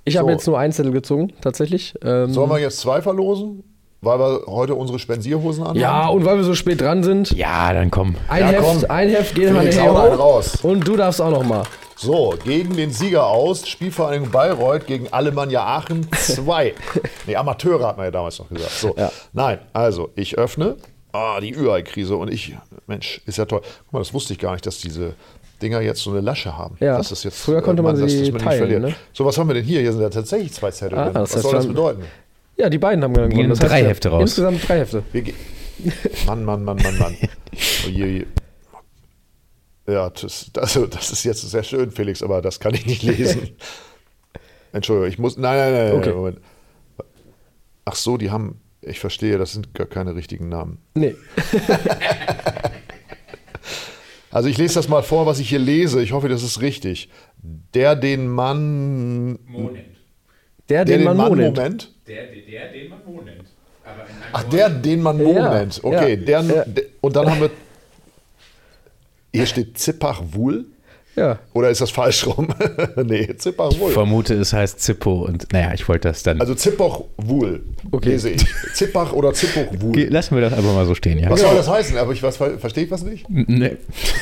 Ich 0.05 0.17
habe 0.17 0.29
So. 0.29 0.31
jetzt 0.33 0.47
nur 0.47 0.59
einen 0.59 0.73
Zettel 0.73 0.93
gezogen, 0.93 1.33
tatsächlich. 1.41 1.93
Ähm, 2.05 2.33
Sollen 2.33 2.49
wir 2.49 2.59
jetzt 2.59 2.79
zwei 2.79 3.03
verlosen? 3.03 3.65
weil 4.03 4.19
wir 4.19 4.47
heute 4.47 4.75
unsere 4.77 4.99
Spensierhosen 4.99 5.63
anhaben. 5.63 5.79
Ja, 5.79 6.07
und 6.09 6.25
weil 6.25 6.37
wir 6.39 6.45
so 6.45 6.55
spät 6.55 6.81
dran 6.81 7.03
sind, 7.03 7.33
Ja, 7.33 7.71
dann 7.75 7.91
komm. 7.91 8.15
ein, 8.29 8.41
Ja, 8.41 8.47
Heft, 8.49 8.63
komm. 8.63 8.85
ein 8.91 9.09
Heft 9.11 9.35
geht 9.35 9.53
hoch. 9.53 10.19
raus. 10.19 10.57
Und 10.63 10.89
du 10.89 10.97
darfst 10.97 11.21
auch 11.21 11.29
noch 11.31 11.43
mal. 11.45 11.65
So, 12.03 12.35
gegen 12.45 12.77
den 12.77 12.93
Sieger 12.93 13.27
aus, 13.27 13.69
Spielvereinigung 13.69 14.31
Bayreuth 14.31 14.87
gegen 14.87 15.13
Alemannia 15.13 15.63
Aachen 15.63 16.09
2. 16.13 16.73
nee, 17.27 17.37
Amateure 17.37 17.87
hat 17.87 17.99
man 17.99 18.07
ja 18.07 18.11
damals 18.11 18.39
noch 18.39 18.49
gesagt. 18.49 18.71
So, 18.73 18.95
Ja. 18.97 19.13
nein, 19.35 19.59
also 19.75 20.09
ich 20.17 20.39
öffne. 20.39 20.77
Ah, 21.13 21.39
die 21.41 21.55
Ü-Ei-Krise 21.55 22.17
und 22.17 22.33
ich, 22.33 22.57
Mensch, 22.87 23.21
ist 23.27 23.37
ja 23.37 23.45
toll. 23.45 23.61
Guck 23.85 23.93
mal, 23.93 23.99
das 23.99 24.15
wusste 24.15 24.33
ich 24.33 24.39
gar 24.39 24.53
nicht, 24.53 24.65
dass 24.65 24.79
diese 24.79 25.13
Dinger 25.61 25.83
jetzt 25.83 26.01
so 26.01 26.11
eine 26.11 26.21
Lasche 26.23 26.57
haben. 26.57 26.77
Ja, 26.81 26.97
Das 26.97 27.13
ist 27.13 27.25
jetzt, 27.25 27.39
früher 27.39 27.61
konnte 27.61 27.83
man 27.83 28.01
dass- 28.01 28.11
sie 28.11 28.19
dass 28.31 28.33
nicht 28.33 28.45
teilen, 28.45 28.81
ne? 28.81 28.95
So, 29.13 29.27
was 29.27 29.37
haben 29.37 29.49
wir 29.49 29.55
denn 29.55 29.65
hier? 29.65 29.81
Hier 29.83 29.93
sind 29.93 30.01
ja 30.01 30.09
tatsächlich 30.09 30.55
zwei 30.55 30.71
Zettel 30.71 30.97
Ah, 30.99 31.05
drin. 31.05 31.15
das 31.15 31.23
Was 31.31 31.35
heißt, 31.37 31.43
soll 31.43 31.53
das 31.53 31.67
bedeuten? 31.67 32.05
Ja, 32.57 32.71
die 32.71 32.79
beiden 32.79 33.05
haben 33.05 33.13
gewonnen. 33.13 33.31
Gehen 33.35 33.51
Das 33.51 33.61
heißt, 33.61 33.71
drei 33.73 33.83
wir- 33.83 33.89
Hefte 33.91 34.09
raus. 34.09 34.23
Insgesamt 34.23 34.67
drei 34.67 34.79
Hefte. 34.79 35.03
Mann, 36.27 36.45
Mann, 36.45 36.65
Mann, 36.65 36.79
Mann, 36.83 36.99
Mann. 36.99 37.17
Oh 37.87 37.89
je, 37.91 38.07
je. 38.07 38.27
Ja, 39.91 40.11
das, 40.11 40.51
also, 40.57 40.87
das 40.87 41.11
ist 41.11 41.25
jetzt 41.25 41.43
sehr 41.51 41.63
schön, 41.63 41.91
Felix, 41.91 42.23
aber 42.23 42.41
das 42.43 42.61
kann 42.61 42.75
ich 42.75 42.87
nicht 42.87 43.03
lesen. 43.03 43.51
Entschuldigung, 44.73 45.09
ich 45.09 45.19
muss. 45.19 45.37
Nein, 45.37 45.59
nein, 45.59 45.73
nein, 45.73 45.93
Okay. 45.93 46.09
nein 46.09 46.17
Moment. 46.17 46.39
Ach 47.85 47.95
so, 47.97 48.17
die 48.17 48.31
haben. 48.31 48.61
Ich 48.83 48.99
verstehe, 49.01 49.37
das 49.37 49.53
sind 49.53 49.75
gar 49.75 49.87
keine 49.87 50.15
richtigen 50.15 50.49
Namen. 50.49 50.79
Nee. 50.95 51.15
Also 54.33 54.49
ich 54.49 54.59
lese 54.59 54.75
das 54.75 54.89
mal 54.89 55.03
vor, 55.03 55.27
was 55.27 55.41
ich 55.41 55.49
hier 55.49 55.59
lese. 55.59 56.01
Ich 56.03 56.13
hoffe, 56.13 56.29
das 56.29 56.45
ist 56.45 56.61
richtig. 56.61 57.09
Der 57.75 57.97
den 57.97 58.29
Mann. 58.29 59.39
Der, 60.69 60.85
Der 60.85 60.85
den, 60.85 60.99
den 60.99 61.05
man 61.05 61.17
Mann 61.17 61.29
Mo 61.31 61.35
nennt. 61.35 61.57
Moment. 61.57 61.95
Der, 62.07 62.27
der, 62.27 62.69
den 62.73 62.91
man 62.91 63.05
Mo 63.05 63.23
nennt. 63.23 63.45
Aber 63.83 64.05
in 64.05 64.11
einem 64.23 64.31
Ach, 64.33 64.45
der, 64.45 64.71
den 64.71 65.03
man 65.03 65.17
Mo 65.19 65.33
Ja, 65.35 65.55
nennt. 65.55 65.81
Okay, 65.83 66.11
ja, 66.15 66.17
der, 66.25 66.41
ja. 66.43 66.65
der, 66.65 66.85
und 67.01 67.17
dann 67.17 67.29
haben 67.29 67.41
wir. 67.41 67.51
Hier 69.33 69.47
steht 69.47 69.79
Zippach 69.79 70.23
Wul. 70.33 70.67
Ja. 71.17 71.41
Oder 71.55 71.71
ist 71.71 71.81
das 71.81 71.91
falsch 71.91 72.25
rum? 72.27 72.49
nee, 73.05 73.29
Zippach 73.37 73.73
Wul. 73.79 73.91
Vermute, 73.93 74.35
es 74.35 74.53
heißt 74.53 74.81
Zippo 74.81 75.25
und 75.25 75.53
naja, 75.53 75.73
ich 75.75 75.89
wollte 75.89 76.09
das 76.09 76.23
dann. 76.23 76.41
Also 76.41 76.55
Zippach 76.55 77.01
Wul. 77.17 77.65
Okay. 77.91 78.11
Lese 78.11 78.31
ich. 78.31 78.47
Zippach 78.75 79.13
oder 79.13 79.33
Zippach 79.35 79.67
Wul. 79.81 79.93
Ge- 79.93 80.07
Lassen 80.09 80.37
wir 80.37 80.41
das 80.43 80.53
einfach 80.53 80.73
mal 80.73 80.87
so 80.87 80.95
stehen, 80.95 81.19
ja? 81.19 81.29
Was 81.29 81.41
soll 81.41 81.55
das 81.57 81.69
heißen? 81.69 81.99
Aber 81.99 82.13
ich 82.13 82.23
was, 82.23 82.37
verstehe 82.37 82.85
ich 82.85 82.91
was 82.93 83.03
nicht? 83.03 83.27
Nee. 83.29 83.77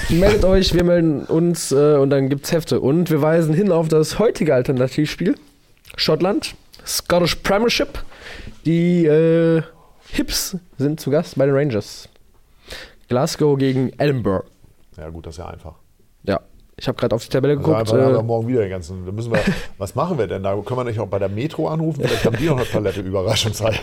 Meldet 0.08 0.44
euch, 0.46 0.72
wir 0.74 0.82
melden 0.82 1.24
uns 1.26 1.72
äh, 1.72 1.96
und 1.96 2.08
dann 2.10 2.30
gibt's 2.30 2.52
Hefte. 2.52 2.80
Und 2.80 3.10
wir 3.10 3.20
weisen 3.20 3.52
hin 3.54 3.70
auf 3.70 3.88
das 3.88 4.18
heutige 4.18 4.54
Alternativspiel. 4.54 5.34
Schottland, 5.96 6.54
Scottish 6.86 7.34
Premiership. 7.36 8.02
Die 8.64 9.04
äh, 9.04 9.62
Hips 10.10 10.56
sind 10.78 11.00
zu 11.00 11.10
Gast 11.10 11.36
bei 11.36 11.44
den 11.44 11.54
Rangers. 11.54 12.08
Glasgow 13.08 13.58
gegen 13.58 13.92
Edinburgh. 13.98 14.44
Ja, 14.98 15.08
gut, 15.10 15.26
das 15.26 15.34
ist 15.34 15.38
ja 15.38 15.46
einfach. 15.46 15.74
Ja, 16.24 16.40
ich 16.76 16.88
habe 16.88 16.98
gerade 16.98 17.14
auf 17.14 17.22
die 17.24 17.28
Tabelle 17.30 17.56
Also 17.56 17.68
geguckt. 17.70 17.92
haben 17.92 18.12
wir 18.12 18.18
Äh, 18.18 18.22
morgen 18.22 18.48
wieder 18.48 18.60
den 18.60 18.70
ganzen. 18.70 19.04
Da 19.06 19.12
müssen 19.12 19.32
wir, 19.32 19.40
was 19.78 19.94
machen 19.94 20.18
wir 20.18 20.26
denn 20.26 20.42
da? 20.42 20.54
Können 20.56 20.80
wir 20.80 20.84
nicht 20.84 20.98
auch 21.00 21.06
bei 21.08 21.18
der 21.18 21.28
Metro 21.28 21.68
anrufen? 21.68 22.02
Vielleicht 22.04 22.24
haben 22.24 22.36
die 22.36 22.46
noch 22.46 22.56
eine 22.56 22.64
Palette 22.66 23.00
Überraschungszeit. 23.00 23.80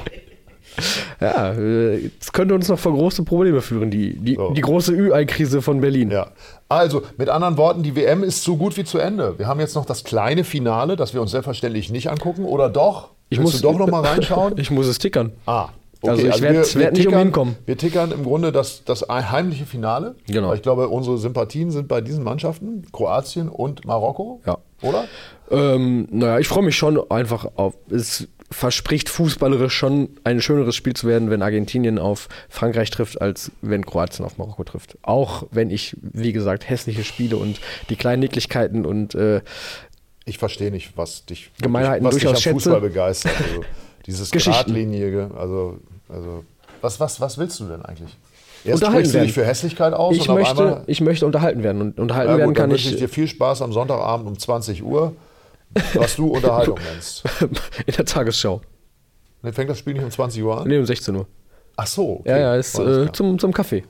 ja, 1.21 1.54
äh, 1.54 2.10
es 2.19 2.34
könnte 2.34 2.54
uns 2.54 2.67
noch 2.67 2.78
vor 2.80 2.93
große 2.93 3.23
Probleme 3.23 3.62
führen, 3.62 3.89
die, 3.91 4.15
die, 4.17 4.36
So. 4.36 4.51
die 4.51 4.62
große 4.62 4.91
Ü-Ei-Krise 4.93 5.62
von 5.62 5.80
Berlin. 5.80 6.12
Ja. 6.12 6.28
Also, 6.67 7.04
mit 7.17 7.30
anderen 7.30 7.58
Worten, 7.58 7.84
die 7.84 7.95
WM 7.95 8.23
ist 8.23 8.43
so 8.43 8.58
gut 8.58 8.75
wie 8.75 8.84
zu 8.84 8.97
Ende. 8.97 9.38
Wir 9.39 9.47
haben 9.47 9.60
jetzt 9.60 9.75
noch 9.75 9.86
das 9.86 10.04
kleine 10.04 10.43
Finale, 10.43 10.95
das 10.97 11.13
wir 11.13 11.21
uns 11.21 11.32
selbstverständlich 11.32 11.91
nicht 11.91 12.10
angucken. 12.10 12.43
Oder 12.45 12.69
doch? 12.69 13.10
Ich 13.30 13.38
Willst 13.39 13.54
muss- 13.54 13.62
du 13.62 13.67
doch 13.71 13.78
noch 13.80 13.88
mal 13.88 14.01
reinschauen? 14.06 14.58
Ich 14.58 14.69
muss 14.71 14.88
es 14.88 14.97
tickern. 14.99 15.32
Ah, 15.45 15.69
Also 16.10 16.26
ich 16.28 16.36
wir- 16.41 16.41
werd- 16.41 16.76
wir 16.76 16.82
werd 16.82 16.94
nicht 16.94 17.02
tickern- 17.06 17.13
umhin 17.20 17.32
kommen. 17.32 17.56
Wir 17.65 17.78
tickern 17.78 18.12
im 18.12 18.24
Grunde 18.24 18.52
das, 18.52 18.84
das 18.86 19.06
heimliche 19.10 19.65
Finale. 19.65 20.15
Genau. 20.28 20.50
Weil 20.50 20.56
Ich 20.58 20.62
glaube, 20.63 20.88
unsere 20.89 21.18
Sympathien 21.18 21.72
sind 21.72 21.88
bei 21.88 22.02
diesen 22.02 22.24
Mannschaften, 22.24 22.86
Kroatien 22.91 23.50
und 23.50 23.86
Marokko. 23.86 24.41
Ja. 24.46 24.58
Oder? 24.82 25.06
Ähm, 25.52 26.08
naja, 26.12 26.39
ich 26.39 26.48
freue 26.48 26.63
mich 26.63 26.76
schon 26.76 27.00
einfach 27.12 27.46
auf. 27.56 27.76
Es 27.89 28.28
verspricht 28.52 29.10
fußballerisch 29.10 29.74
schon 29.74 30.10
ein 30.24 30.39
schöneres 30.41 30.76
Spiel 30.76 30.94
zu 30.94 31.08
werden, 31.08 31.30
wenn 31.32 31.41
Argentinien 31.41 31.98
auf 31.98 32.28
Frankreich 32.50 32.91
trifft, 32.91 33.20
als 33.20 33.52
wenn 33.62 33.86
Kroatien 33.86 34.24
auf 34.26 34.38
Marokko 34.38 34.63
trifft. 34.63 34.98
Auch 35.02 35.44
wenn 35.52 35.72
ich, 35.72 35.96
wie 36.02 36.32
gesagt, 36.32 36.70
hässliche 36.70 37.04
Spiele 37.04 37.38
und 37.38 37.60
die 37.89 37.96
kleinen 37.96 38.20
Nicklichkeiten 38.20 38.86
und 38.86 39.15
äh, 39.15 39.41
Ich 40.26 40.38
verstehe 40.38 40.72
nicht, 40.72 40.96
was 40.96 41.26
dich, 41.26 41.52
Gemeinheiten 41.62 42.06
was 42.06 42.15
dich 42.15 42.24
am 42.26 42.34
durchaus 42.34 42.41
schätze. 42.44 42.54
Fußball 42.56 42.82
begeistert. 42.82 43.34
Also, 43.38 43.63
dieses. 44.06 44.32
Geradlinige, 44.32 45.32
also, 45.38 45.80
also 46.10 46.44
was, 46.82 47.00
was, 47.00 47.20
was 47.20 47.38
willst 47.38 47.60
du 47.60 47.65
denn 47.65 47.82
eigentlich? 47.82 48.15
Erst 48.63 48.82
Unterhalten 48.82 49.10
sprichst 49.10 49.15
du 49.15 49.20
dich 49.20 49.34
für 49.34 49.46
Hässlichkeit 49.46 49.94
aus 49.94 50.15
ich, 50.15 50.28
möchte, 50.28 50.50
einmal, 50.50 50.84
ich 50.88 51.02
möchte 51.02 51.26
unterhalten 51.26 51.62
werden. 51.63 51.82
Und 51.82 52.00
unterhalten 52.00 52.32
ja, 52.32 52.38
werden 52.39 52.50
gut, 52.50 52.58
dann 52.58 52.63
kann 52.63 52.72
wünsche 52.72 52.88
ich, 52.88 52.96
ich 52.96 53.00
dir 53.00 53.10
viel 53.10 53.28
Spaß 53.28 53.62
am 53.62 53.72
Sonntagabend 53.72 54.28
um 54.28 54.38
20 54.39 54.84
Uhr, 54.84 55.13
was 55.94 56.15
du 56.15 56.28
Unterhaltung 56.28 56.80
nennst. 56.94 57.24
in 57.86 57.94
der 57.94 58.06
Tagesschau. 58.06 58.62
Ne, 59.44 59.54
fängt 59.54 59.70
das 59.70 59.78
Spiel 59.78 59.94
nicht 59.94 60.04
um 60.04 60.10
20 60.10 60.44
Uhr 60.44 60.62
an? 60.62 60.68
Nee, 60.68 60.80
um 60.80 60.86
16 60.86 61.15
Uhr. 61.15 61.28
Ach 61.76 61.86
so, 61.88 62.20
okay. 62.22 62.30
Ja, 62.30 62.38
ja, 62.38 62.56
ist 62.56 62.80
äh, 62.80 63.12
zum, 63.12 63.38
zum 63.38 63.54
Kaffee. 63.54 63.84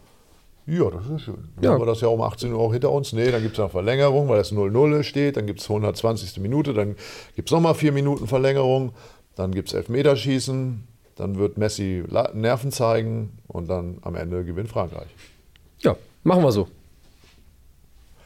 Ja, 0.67 0.89
das 0.89 1.07
ist 1.07 1.21
schön. 1.21 1.49
Dann 1.55 1.63
Ja. 1.63 1.71
haben 1.71 1.81
wir 1.81 1.85
das 1.85 2.01
ja 2.01 2.07
um 2.07 2.21
18 2.21 2.51
Uhr 2.51 2.59
auch 2.59 2.73
hinter 2.73 2.91
uns. 2.91 3.13
Nee, 3.13 3.31
dann 3.31 3.41
gibt 3.41 3.53
es 3.53 3.59
noch 3.59 3.71
Verlängerung, 3.71 4.27
weil 4.27 4.39
es 4.41 4.51
0-0 4.51 5.03
steht. 5.03 5.37
Dann 5.37 5.45
gibt 5.45 5.61
es 5.61 5.69
120. 5.69 6.39
Minute. 6.39 6.73
Dann 6.73 6.95
gibt 7.35 7.49
es 7.49 7.51
nochmal 7.53 7.75
vier 7.75 7.91
Minuten 7.91 8.27
Verlängerung. 8.27 8.93
Dann 9.35 9.53
gibt 9.53 9.67
es 9.69 9.75
Elfmeterschießen. 9.75 10.83
Dann 11.15 11.37
wird 11.37 11.57
Messi 11.57 12.03
Nerven 12.33 12.71
zeigen. 12.71 13.37
Und 13.47 13.69
dann 13.69 13.99
am 14.01 14.15
Ende 14.15 14.43
gewinnt 14.43 14.69
Frankreich. 14.69 15.07
Ja, 15.79 15.95
machen 16.23 16.43
wir 16.43 16.51
so. 16.51 16.67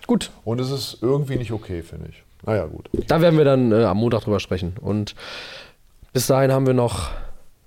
Gut, 0.07 0.31
Und 0.43 0.59
es 0.59 0.71
ist 0.71 0.97
irgendwie 1.01 1.35
nicht 1.35 1.51
okay, 1.51 1.83
finde 1.83 2.09
ich. 2.09 2.23
Naja, 2.43 2.65
gut. 2.65 2.89
da 3.07 3.21
werden 3.21 3.37
wir 3.37 3.45
dann 3.45 3.71
äh, 3.71 3.83
am 3.83 3.97
Montag 3.97 4.23
drüber 4.23 4.39
sprechen. 4.39 4.73
Und 4.81 5.13
bis 6.13 6.25
dahin 6.25 6.51
haben 6.51 6.65
wir 6.65 6.73
noch 6.73 7.11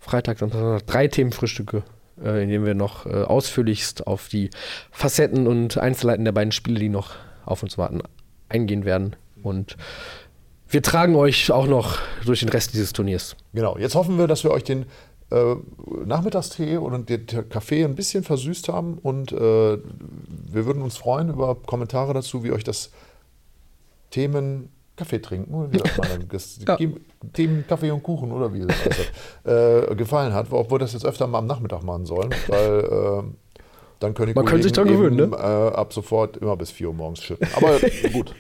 Freitag, 0.00 0.38
Samstag, 0.38 0.58
Sonntag 0.58 0.86
drei 0.88 1.06
Themenfrühstücke, 1.06 1.84
äh, 2.24 2.42
in 2.42 2.48
denen 2.48 2.66
wir 2.66 2.74
noch 2.74 3.06
äh, 3.06 3.22
ausführlichst 3.22 4.08
auf 4.08 4.28
die 4.28 4.50
Facetten 4.90 5.46
und 5.46 5.78
Einzelheiten 5.78 6.24
der 6.24 6.32
beiden 6.32 6.50
Spiele, 6.50 6.80
die 6.80 6.88
noch 6.88 7.12
auf 7.44 7.62
uns 7.62 7.78
warten, 7.78 8.02
eingehen 8.48 8.84
werden. 8.84 9.14
Und 9.44 9.76
wir 10.68 10.82
tragen 10.82 11.14
euch 11.14 11.52
auch 11.52 11.66
noch 11.66 11.98
durch 12.24 12.40
den 12.40 12.48
Rest 12.48 12.74
dieses 12.74 12.92
Turniers. 12.92 13.36
Genau. 13.54 13.78
Jetzt 13.78 13.94
hoffen 13.94 14.18
wir, 14.18 14.26
dass 14.26 14.42
wir 14.42 14.50
euch 14.50 14.64
den 14.64 14.86
äh, 15.32 15.56
Nachmittagstee 16.04 16.76
oder 16.78 16.98
den 16.98 17.26
Kaffee 17.48 17.84
ein 17.84 17.94
bisschen 17.94 18.22
versüßt 18.22 18.68
haben. 18.68 18.98
Und 19.02 19.32
äh, 19.32 19.36
wir 19.36 20.66
würden 20.66 20.82
uns 20.82 20.96
freuen 20.96 21.30
über 21.30 21.54
Kommentare 21.54 22.14
dazu, 22.14 22.44
wie 22.44 22.52
euch 22.52 22.64
das 22.64 22.90
Themen 24.10 24.68
Kaffee 24.94 25.20
trinken, 25.20 25.54
oder 25.54 25.72
wie 25.72 25.78
sagt 25.78 25.98
man? 25.98 26.28
Das 26.28 26.58
Ja. 26.68 26.76
Themen 27.32 27.64
Kaffee 27.66 27.90
und 27.90 28.02
Kuchen 28.02 28.30
oder 28.30 28.52
wie 28.52 28.60
das 28.60 28.76
heißt, 28.84 29.90
äh, 29.90 29.94
gefallen 29.94 30.34
hat, 30.34 30.48
obwohl 30.50 30.78
wir 30.78 30.80
das 30.80 30.92
jetzt 30.92 31.06
öfter 31.06 31.26
mal 31.26 31.38
am 31.38 31.46
Nachmittag 31.46 31.82
machen 31.82 32.04
sollen, 32.04 32.30
weil 32.48 32.80
äh, 32.80 33.22
dann 34.00 34.14
können 34.14 34.28
die 34.28 34.34
Man 34.34 34.44
könnte 34.44 34.64
sich 34.64 34.72
Kollegen 34.72 34.98
dran 34.98 35.16
gewöhnen, 35.16 35.32
eben, 35.32 35.32
äh, 35.32 35.74
ab 35.74 35.92
sofort 35.92 36.36
immer 36.36 36.56
bis 36.56 36.70
4 36.70 36.88
Uhr 36.88 36.94
morgens 36.94 37.22
schütten. 37.22 37.48
Aber 37.54 37.78
gut. 38.12 38.34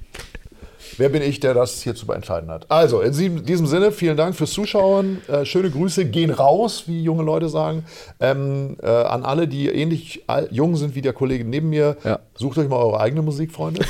Wer 0.98 1.08
bin 1.08 1.22
ich, 1.22 1.40
der 1.40 1.54
das 1.54 1.82
hier 1.82 1.94
zu 1.94 2.10
entscheiden 2.12 2.50
hat? 2.50 2.70
Also, 2.70 3.00
in 3.00 3.44
diesem 3.44 3.66
Sinne, 3.66 3.92
vielen 3.92 4.16
Dank 4.16 4.34
fürs 4.34 4.52
Zuschauen. 4.52 5.20
Äh, 5.28 5.44
schöne 5.44 5.70
Grüße 5.70 6.04
gehen 6.06 6.30
raus, 6.30 6.84
wie 6.86 7.02
junge 7.02 7.22
Leute 7.22 7.48
sagen. 7.48 7.84
Ähm, 8.20 8.76
äh, 8.82 8.86
an 8.88 9.24
alle, 9.24 9.48
die 9.48 9.68
ähnlich 9.68 10.24
jung 10.50 10.76
sind 10.76 10.94
wie 10.94 11.02
der 11.02 11.12
Kollege 11.12 11.44
neben 11.44 11.70
mir. 11.70 11.96
Ja. 12.04 12.20
Sucht 12.34 12.58
euch 12.58 12.68
mal 12.68 12.76
eure 12.76 13.00
eigene 13.00 13.22
Musik, 13.22 13.52
Freunde. 13.52 13.84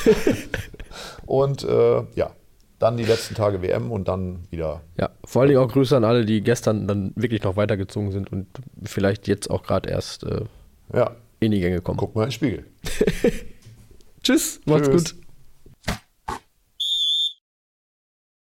und 1.27 1.65
äh, 1.65 2.03
ja, 2.15 2.31
dann 2.79 2.97
die 2.97 3.05
letzten 3.05 3.35
Tage 3.35 3.63
WM 3.63 3.91
und 3.93 4.09
dann 4.09 4.41
wieder. 4.51 4.81
Ja, 4.99 5.11
vor 5.25 5.43
allen 5.43 5.51
Dingen 5.51 5.61
auch 5.61 5.71
Grüße 5.71 5.97
an 5.97 6.05
alle, 6.05 6.25
die 6.25 6.41
gestern 6.43 6.87
dann 6.89 7.13
wirklich 7.15 7.43
noch 7.43 7.57
weitergezogen 7.57 8.11
sind 8.13 8.31
und 8.33 8.47
vielleicht 8.83 9.29
jetzt 9.29 9.51
auch 9.51 9.63
gerade 9.63 9.89
erst 9.91 10.25
äh, 10.25 10.41
Ja, 10.93 11.13
in 11.41 11.53
die 11.53 11.61
Gänge 11.61 11.81
kommen. 11.81 11.97
guck 11.99 12.15
mal 12.15 12.23
in 12.25 12.29
den 12.29 12.33
Spiegel. 12.33 12.65
Tschüss, 14.23 14.61
macht's 14.67 14.89
Tschüss. 14.89 15.15
gut. 15.15 15.22